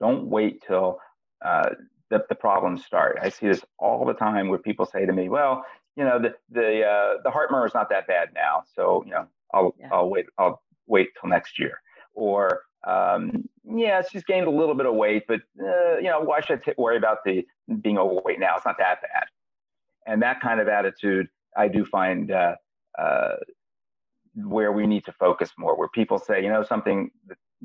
Don't 0.00 0.26
wait 0.26 0.62
till 0.66 0.98
uh, 1.44 1.70
the, 2.10 2.24
the 2.28 2.34
problems 2.34 2.84
start. 2.84 3.18
I 3.22 3.28
see 3.28 3.46
this 3.46 3.62
all 3.78 4.04
the 4.04 4.14
time 4.14 4.48
where 4.48 4.58
people 4.58 4.86
say 4.86 5.06
to 5.06 5.12
me, 5.12 5.28
well, 5.28 5.64
you 5.96 6.04
know, 6.04 6.18
the 6.18 6.34
the 6.50 6.84
uh, 6.84 7.22
the 7.22 7.30
heart 7.30 7.50
murmur 7.50 7.66
is 7.66 7.74
not 7.74 7.88
that 7.90 8.06
bad 8.06 8.30
now, 8.34 8.64
so 8.74 9.04
you 9.06 9.12
know, 9.12 9.26
I'll 9.52 9.74
yeah. 9.78 9.88
I'll 9.92 10.08
wait 10.08 10.26
I'll 10.38 10.62
wait 10.86 11.08
till 11.20 11.30
next 11.30 11.58
year. 11.58 11.80
Or 12.14 12.62
um, 12.86 13.48
yeah, 13.64 14.02
she's 14.10 14.24
gained 14.24 14.46
a 14.46 14.50
little 14.50 14.74
bit 14.74 14.86
of 14.86 14.94
weight, 14.94 15.24
but 15.28 15.40
uh, 15.60 15.98
you 15.98 16.08
know, 16.08 16.20
why 16.20 16.40
should 16.40 16.60
I 16.60 16.70
t- 16.70 16.74
worry 16.78 16.96
about 16.96 17.18
the 17.24 17.46
being 17.80 17.98
overweight 17.98 18.40
now? 18.40 18.56
It's 18.56 18.66
not 18.66 18.78
that 18.78 19.02
bad. 19.02 19.24
And 20.06 20.22
that 20.22 20.40
kind 20.40 20.60
of 20.60 20.68
attitude, 20.68 21.28
I 21.56 21.68
do 21.68 21.84
find 21.84 22.32
uh, 22.32 22.56
uh, 22.98 23.36
where 24.34 24.72
we 24.72 24.86
need 24.86 25.04
to 25.04 25.12
focus 25.12 25.50
more. 25.58 25.76
Where 25.76 25.88
people 25.88 26.18
say, 26.18 26.42
you 26.42 26.48
know, 26.48 26.62
something 26.62 27.10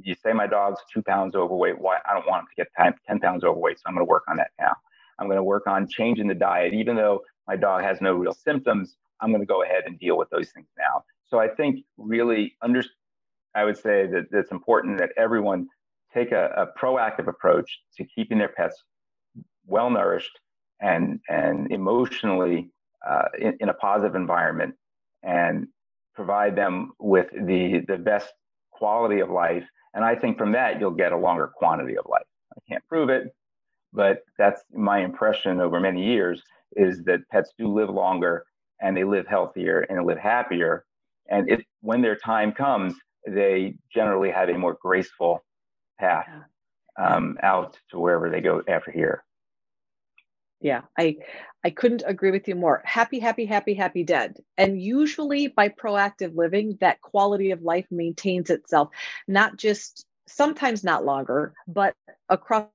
you 0.02 0.16
say 0.16 0.34
my 0.34 0.48
dog's 0.48 0.80
two 0.94 1.02
pounds 1.02 1.36
overweight. 1.36 1.80
Why 1.80 1.98
I 2.10 2.14
don't 2.14 2.28
want 2.28 2.42
him 2.42 2.48
to 2.48 2.56
get 2.56 2.68
10, 2.78 2.94
10 3.08 3.20
pounds 3.20 3.44
overweight, 3.44 3.78
so 3.78 3.84
I'm 3.88 3.94
going 3.94 4.06
to 4.06 4.10
work 4.10 4.24
on 4.28 4.38
that 4.38 4.52
now. 4.60 4.76
I'm 5.20 5.28
going 5.28 5.38
to 5.38 5.44
work 5.44 5.68
on 5.68 5.88
changing 5.88 6.28
the 6.28 6.36
diet, 6.36 6.74
even 6.74 6.96
though 6.96 7.22
my 7.48 7.56
dog 7.56 7.84
has 7.84 8.02
no 8.02 8.14
real 8.14 8.34
symptoms. 8.34 8.98
I'm 9.22 9.30
going 9.30 9.42
to 9.42 9.48
go 9.48 9.64
ahead 9.64 9.84
and 9.86 9.98
deal 9.98 10.18
with 10.18 10.30
those 10.30 10.50
things 10.50 10.68
now. 10.78 11.06
So 11.28 11.40
I 11.40 11.48
think 11.48 11.86
really 11.98 12.56
under, 12.62 12.84
I 13.56 13.64
would 13.64 13.78
say 13.78 14.08
that 14.08 14.26
it's 14.32 14.52
important 14.52 14.98
that 15.00 15.12
everyone 15.18 15.68
take 16.14 16.32
a, 16.32 16.50
a 16.58 16.80
proactive 16.80 17.28
approach 17.28 17.80
to 17.98 18.04
keeping 18.04 18.38
their 18.38 18.50
pets 18.50 18.84
well 19.66 19.90
nourished 19.90 20.40
and 20.82 21.20
and 21.30 21.72
emotionally 21.72 22.70
uh, 23.08 23.26
in, 23.40 23.58
in 23.62 23.70
a 23.70 23.74
positive 23.74 24.16
environment 24.16 24.76
and 25.24 25.68
provide 26.16 26.56
them 26.56 26.94
with 27.00 27.28
the 27.32 27.84
the 27.88 27.98
best 27.98 28.34
quality 28.72 29.22
of 29.22 29.30
life. 29.30 29.66
And 29.96 30.06
i 30.06 30.16
think 30.16 30.38
from 30.38 30.54
that 30.54 30.80
you'll 30.80 30.92
get 30.92 31.14
a 31.14 31.18
longer 31.18 31.52
quantity 31.56 31.98
of 31.98 32.06
life. 32.10 32.28
I 32.58 32.62
can't 32.70 32.88
prove 32.88 33.10
it 33.10 33.28
but 33.94 34.20
that's 34.38 34.62
my 34.74 35.00
impression 35.00 35.62
over 35.62 35.82
many 35.82 36.06
years 36.06 36.44
is 36.76 37.04
that 37.06 37.22
pets 37.32 37.54
do 37.60 37.74
live 37.74 37.90
longer 37.90 38.46
and 38.82 38.96
they 38.96 39.06
live 39.06 39.28
healthier 39.28 39.82
and 39.90 40.00
they 40.00 40.06
live 40.06 40.20
happier. 40.20 40.86
And 41.30 41.50
it 41.50 41.66
when 41.82 42.04
their 42.04 42.18
time 42.18 42.54
comes 42.54 42.96
they 43.28 43.76
generally 43.94 44.32
have 44.32 44.50
a 44.50 44.58
more 44.58 44.78
graceful 44.82 45.44
path 46.00 46.28
um, 47.00 47.38
out 47.44 47.78
to 47.92 48.00
wherever 48.00 48.32
they 48.32 48.42
go 48.42 48.64
after 48.70 48.92
here 48.92 49.25
yeah 50.66 50.82
i 50.98 51.16
i 51.64 51.70
couldn't 51.70 52.04
agree 52.06 52.32
with 52.32 52.48
you 52.48 52.56
more. 52.56 52.82
Happy 52.84 53.20
happy 53.20 53.46
happy 53.46 53.76
happy 53.76 54.04
dead. 54.04 54.38
And 54.58 54.82
usually 54.82 55.48
by 55.48 55.70
proactive 55.70 56.36
living 56.36 56.78
that 56.82 57.02
quality 57.02 57.52
of 57.52 57.62
life 57.62 57.86
maintains 57.92 58.50
itself 58.50 58.90
not 59.28 59.58
just 59.58 60.06
sometimes 60.28 60.84
not 60.84 61.06
longer 61.06 61.54
but 61.68 61.94
across 62.30 62.68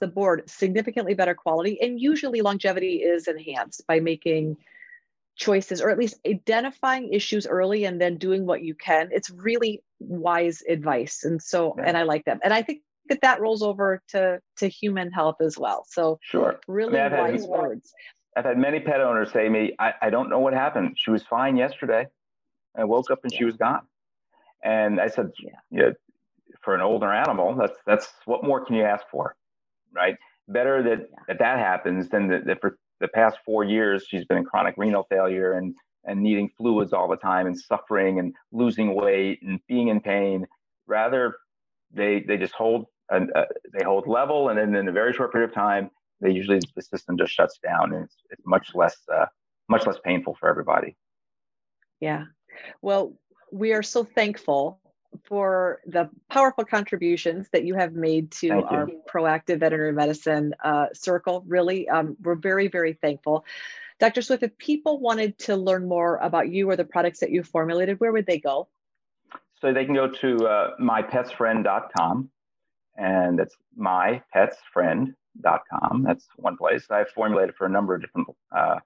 the 0.00 0.08
board 0.08 0.42
significantly 0.50 1.14
better 1.14 1.34
quality. 1.34 1.80
And 1.80 2.00
usually 2.00 2.40
longevity 2.40 2.96
is 2.96 3.28
enhanced 3.28 3.86
by 3.86 4.00
making 4.00 4.56
choices 5.36 5.80
or 5.80 5.90
at 5.90 5.98
least 5.98 6.18
identifying 6.26 7.12
issues 7.12 7.46
early 7.46 7.84
and 7.84 8.00
then 8.00 8.16
doing 8.16 8.44
what 8.44 8.62
you 8.62 8.74
can. 8.74 9.10
It's 9.12 9.30
really 9.30 9.82
wise 10.00 10.62
advice. 10.68 11.22
And 11.22 11.40
so 11.40 11.76
yeah. 11.78 11.84
and 11.86 11.96
i 11.96 12.02
like 12.02 12.24
that. 12.24 12.40
And 12.42 12.52
i 12.52 12.62
think 12.62 12.82
that 13.08 13.20
that 13.22 13.40
rolls 13.40 13.62
over 13.62 14.02
to 14.08 14.40
to 14.58 14.68
human 14.68 15.10
health 15.10 15.36
as 15.40 15.58
well. 15.58 15.84
So 15.88 16.18
sure, 16.22 16.60
really 16.68 16.98
I 16.98 17.08
mean, 17.08 17.18
wise 17.18 17.40
had, 17.42 17.50
words. 17.50 17.92
I've 18.36 18.44
had 18.44 18.58
many 18.58 18.80
pet 18.80 19.00
owners 19.00 19.32
say 19.32 19.44
to 19.44 19.50
me, 19.50 19.74
I, 19.78 19.94
I 20.02 20.10
don't 20.10 20.28
know 20.28 20.40
what 20.40 20.52
happened. 20.52 20.96
She 20.98 21.10
was 21.10 21.22
fine 21.22 21.56
yesterday. 21.56 22.06
I 22.76 22.84
woke 22.84 23.10
up 23.10 23.20
and 23.22 23.32
yeah. 23.32 23.38
she 23.38 23.44
was 23.44 23.56
gone. 23.56 23.82
And 24.62 25.00
I 25.00 25.08
said, 25.08 25.30
yeah. 25.42 25.52
yeah, 25.70 25.90
for 26.62 26.74
an 26.74 26.82
older 26.82 27.10
animal, 27.10 27.54
that's 27.54 27.78
that's 27.86 28.12
what 28.24 28.44
more 28.44 28.64
can 28.64 28.76
you 28.76 28.82
ask 28.82 29.04
for, 29.10 29.36
right? 29.94 30.16
Better 30.48 30.82
that 30.82 30.98
yeah. 31.10 31.16
that, 31.28 31.38
that 31.38 31.58
happens 31.58 32.08
than 32.08 32.28
that, 32.28 32.46
that 32.46 32.60
for 32.60 32.76
the 33.00 33.08
past 33.08 33.38
four 33.44 33.64
years 33.64 34.06
she's 34.08 34.24
been 34.24 34.38
in 34.38 34.44
chronic 34.44 34.74
renal 34.76 35.06
failure 35.08 35.52
and 35.52 35.74
and 36.04 36.22
needing 36.22 36.48
fluids 36.56 36.92
all 36.92 37.08
the 37.08 37.16
time 37.16 37.46
and 37.46 37.58
suffering 37.58 38.18
and 38.18 38.34
losing 38.52 38.94
weight 38.94 39.40
and 39.42 39.60
being 39.68 39.88
in 39.88 40.00
pain. 40.00 40.46
Rather, 40.86 41.36
they 41.92 42.24
they 42.26 42.36
just 42.36 42.54
hold 42.54 42.86
and 43.10 43.30
uh, 43.34 43.44
they 43.72 43.84
hold 43.84 44.06
level, 44.06 44.48
and 44.48 44.58
then 44.58 44.74
in 44.74 44.88
a 44.88 44.92
very 44.92 45.12
short 45.12 45.32
period 45.32 45.50
of 45.50 45.54
time, 45.54 45.90
they 46.20 46.30
usually 46.30 46.60
the 46.74 46.82
system 46.82 47.16
just 47.16 47.32
shuts 47.32 47.58
down, 47.58 47.92
and 47.92 48.04
it's, 48.04 48.16
it's 48.30 48.42
much 48.46 48.74
less 48.74 48.96
uh, 49.12 49.26
much 49.68 49.86
less 49.86 49.96
painful 50.04 50.36
for 50.38 50.48
everybody. 50.48 50.96
Yeah, 52.00 52.24
well, 52.82 53.14
we 53.52 53.72
are 53.72 53.82
so 53.82 54.04
thankful 54.04 54.80
for 55.24 55.80
the 55.86 56.10
powerful 56.28 56.64
contributions 56.64 57.48
that 57.50 57.64
you 57.64 57.74
have 57.74 57.94
made 57.94 58.30
to 58.30 58.50
our 58.50 58.88
proactive 59.08 59.60
veterinary 59.60 59.92
medicine 59.92 60.54
uh, 60.62 60.86
circle. 60.92 61.44
Really, 61.46 61.88
um, 61.88 62.16
we're 62.22 62.34
very 62.34 62.68
very 62.68 62.94
thankful. 62.94 63.44
Dr. 63.98 64.20
Swift, 64.20 64.42
if 64.42 64.58
people 64.58 65.00
wanted 65.00 65.38
to 65.38 65.56
learn 65.56 65.88
more 65.88 66.16
about 66.16 66.50
you 66.50 66.68
or 66.68 66.76
the 66.76 66.84
products 66.84 67.20
that 67.20 67.30
you 67.30 67.42
formulated, 67.42 67.98
where 67.98 68.12
would 68.12 68.26
they 68.26 68.38
go? 68.38 68.68
So 69.62 69.72
they 69.72 69.86
can 69.86 69.94
go 69.94 70.08
to 70.08 70.46
uh, 70.46 70.76
mypetsfriend.com 70.78 72.30
and 72.96 73.38
that's 73.38 73.56
mypetsfriend.com. 73.78 76.02
That's 76.02 76.26
one 76.36 76.56
place. 76.56 76.86
I've 76.90 77.10
formulated 77.10 77.54
for 77.54 77.66
a 77.66 77.70
number 77.70 77.94
of 77.94 78.00
different 78.00 78.28
uh, 78.54 78.78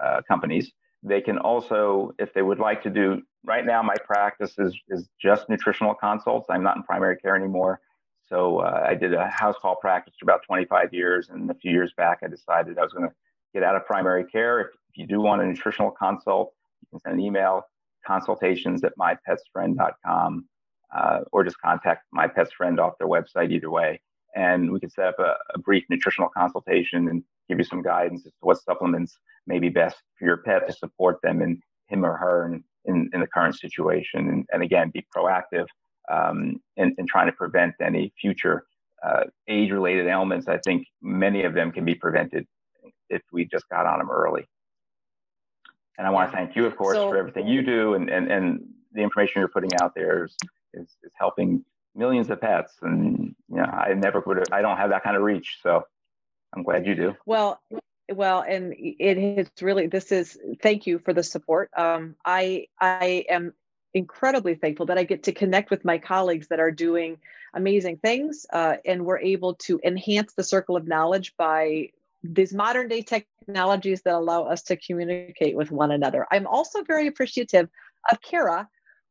uh, 0.00 0.20
companies. 0.26 0.72
They 1.02 1.20
can 1.20 1.38
also, 1.38 2.12
if 2.18 2.34
they 2.34 2.42
would 2.42 2.58
like 2.58 2.82
to 2.82 2.90
do, 2.90 3.22
right 3.44 3.64
now 3.64 3.82
my 3.82 3.94
practice 4.04 4.54
is, 4.58 4.76
is 4.88 5.08
just 5.20 5.48
nutritional 5.48 5.94
consults. 5.94 6.46
I'm 6.50 6.62
not 6.62 6.76
in 6.76 6.82
primary 6.82 7.16
care 7.16 7.36
anymore. 7.36 7.80
So 8.28 8.58
uh, 8.58 8.84
I 8.86 8.94
did 8.94 9.14
a 9.14 9.28
house 9.28 9.56
call 9.60 9.76
practice 9.76 10.14
for 10.18 10.24
about 10.24 10.42
25 10.46 10.92
years. 10.92 11.30
And 11.30 11.50
a 11.50 11.54
few 11.54 11.70
years 11.70 11.92
back, 11.96 12.18
I 12.22 12.28
decided 12.28 12.78
I 12.78 12.82
was 12.82 12.92
going 12.92 13.08
to 13.08 13.14
get 13.54 13.62
out 13.62 13.76
of 13.76 13.86
primary 13.86 14.24
care. 14.24 14.60
If, 14.60 14.68
if 14.90 14.98
you 14.98 15.06
do 15.06 15.20
want 15.20 15.40
a 15.40 15.46
nutritional 15.46 15.90
consult, 15.90 16.52
you 16.82 16.88
can 16.90 17.00
send 17.00 17.14
an 17.14 17.24
email 17.24 17.62
consultations 18.06 18.84
at 18.84 18.92
mypetsfriend.com 18.98 20.44
uh, 20.96 21.20
or 21.32 21.44
just 21.44 21.60
contact 21.60 22.04
my 22.12 22.26
pet's 22.26 22.52
friend 22.52 22.80
off 22.80 22.98
their 22.98 23.08
website 23.08 23.52
either 23.52 23.70
way. 23.70 24.00
And 24.34 24.70
we 24.70 24.80
can 24.80 24.90
set 24.90 25.06
up 25.06 25.18
a, 25.18 25.34
a, 25.54 25.58
brief 25.58 25.84
nutritional 25.88 26.28
consultation 26.28 27.08
and 27.08 27.22
give 27.48 27.58
you 27.58 27.64
some 27.64 27.82
guidance 27.82 28.24
as 28.26 28.32
to 28.32 28.38
what 28.40 28.62
supplements 28.62 29.18
may 29.46 29.58
be 29.58 29.68
best 29.68 29.96
for 30.18 30.26
your 30.26 30.38
pet 30.38 30.66
to 30.66 30.72
support 30.72 31.20
them 31.22 31.40
and 31.40 31.60
him 31.88 32.04
or 32.04 32.16
her 32.16 32.46
in, 32.46 32.64
in, 32.84 33.10
in 33.12 33.20
the 33.20 33.26
current 33.26 33.58
situation. 33.58 34.28
And, 34.28 34.46
and 34.52 34.62
again, 34.62 34.90
be 34.92 35.06
proactive 35.14 35.66
um, 36.10 36.60
in, 36.76 36.94
in, 36.98 37.06
trying 37.06 37.26
to 37.26 37.32
prevent 37.32 37.74
any 37.80 38.12
future 38.20 38.64
uh, 39.02 39.24
age 39.48 39.70
related 39.70 40.06
ailments. 40.06 40.46
I 40.46 40.58
think 40.58 40.86
many 41.02 41.44
of 41.44 41.54
them 41.54 41.72
can 41.72 41.84
be 41.84 41.94
prevented 41.94 42.46
if 43.10 43.22
we 43.32 43.46
just 43.46 43.68
got 43.68 43.86
on 43.86 43.98
them 43.98 44.10
early. 44.10 44.46
And 45.96 46.06
I 46.06 46.10
want 46.10 46.30
to 46.30 46.36
thank 46.36 46.54
you, 46.54 46.66
of 46.66 46.76
course, 46.76 46.96
so, 46.96 47.08
for 47.08 47.16
everything 47.16 47.48
you 47.48 47.62
do 47.62 47.94
and, 47.94 48.08
and, 48.08 48.30
and 48.30 48.68
the 48.92 49.02
information 49.02 49.40
you're 49.40 49.48
putting 49.48 49.70
out 49.80 49.94
there 49.94 50.24
is 50.24 50.36
is, 50.74 50.96
is 51.02 51.12
helping 51.14 51.64
millions 51.94 52.30
of 52.30 52.40
pets. 52.40 52.74
And 52.82 53.34
you 53.48 53.56
know, 53.56 53.64
I 53.64 53.94
never 53.94 54.20
would 54.20 54.38
have, 54.38 54.46
I 54.52 54.62
don't 54.62 54.76
have 54.76 54.90
that 54.90 55.02
kind 55.02 55.16
of 55.16 55.22
reach. 55.22 55.58
So 55.62 55.82
I'm 56.54 56.62
glad 56.62 56.86
you 56.86 56.94
do. 56.94 57.16
Well, 57.26 57.60
well, 58.10 58.40
and 58.40 58.72
it 58.78 59.18
is 59.18 59.48
really, 59.60 59.86
this 59.86 60.12
is, 60.12 60.38
thank 60.62 60.86
you 60.86 60.98
for 60.98 61.12
the 61.12 61.22
support. 61.22 61.70
Um, 61.76 62.14
I, 62.24 62.68
I 62.80 63.26
am 63.28 63.52
incredibly 63.92 64.54
thankful 64.54 64.86
that 64.86 64.98
I 64.98 65.04
get 65.04 65.24
to 65.24 65.32
connect 65.32 65.70
with 65.70 65.84
my 65.84 65.98
colleagues 65.98 66.48
that 66.48 66.60
are 66.60 66.70
doing 66.70 67.18
amazing 67.52 67.98
things. 67.98 68.46
Uh, 68.50 68.76
and 68.84 69.04
we're 69.04 69.18
able 69.18 69.54
to 69.54 69.80
enhance 69.84 70.32
the 70.34 70.44
circle 70.44 70.76
of 70.76 70.86
knowledge 70.86 71.34
by 71.36 71.90
these 72.22 72.52
modern 72.52 72.88
day 72.88 73.02
technologies 73.02 74.02
that 74.02 74.14
allow 74.14 74.44
us 74.44 74.62
to 74.64 74.76
communicate 74.76 75.56
with 75.56 75.70
one 75.70 75.90
another. 75.90 76.26
I'm 76.30 76.46
also 76.46 76.82
very 76.82 77.06
appreciative 77.06 77.68
of 78.10 78.20
Kara, 78.20 78.68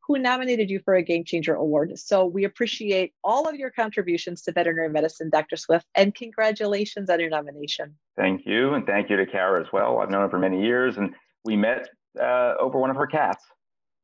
who 0.08 0.18
nominated 0.18 0.70
you 0.70 0.80
for 0.80 0.96
a 0.96 1.04
Game 1.04 1.26
Changer 1.26 1.54
Award. 1.54 2.00
So 2.00 2.26
we 2.26 2.46
appreciate 2.46 3.14
all 3.24 3.48
of 3.48 3.56
your 3.56 3.70
contributions 3.70 4.42
to 4.44 4.54
veterinary 4.54 4.90
medicine, 4.90 5.30
Dr. 5.30 5.58
Swift, 5.58 5.86
and 5.96 6.16
congratulations 6.16 7.10
on 7.10 7.20
your 7.20 7.30
nomination. 7.30 7.96
Thank 8.16 8.46
you. 8.46 8.74
And 8.74 8.86
thank 8.86 9.10
you 9.10 9.18
to 9.18 9.26
Kara 9.26 9.62
as 9.62 9.68
well. 9.74 10.00
I've 10.00 10.10
known 10.10 10.22
her 10.22 10.30
for 10.30 10.40
many 10.40 10.64
years, 10.64 10.98
and 10.98 11.14
we 11.44 11.58
met 11.58 11.90
uh, 12.20 12.54
over 12.60 12.80
one 12.80 12.90
of 12.90 12.96
her 12.96 13.08
cats 13.08 13.44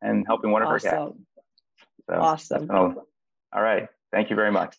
and 0.02 0.26
helping 0.28 0.52
one 0.52 0.62
of 0.62 0.68
awesome. 0.68 0.90
her 0.90 0.98
cats. 0.98 1.14
So, 2.10 2.16
awesome. 2.16 2.70
all 2.70 3.62
right. 3.62 3.88
Thank 4.12 4.30
you 4.30 4.36
very 4.36 4.52
much. 4.52 4.76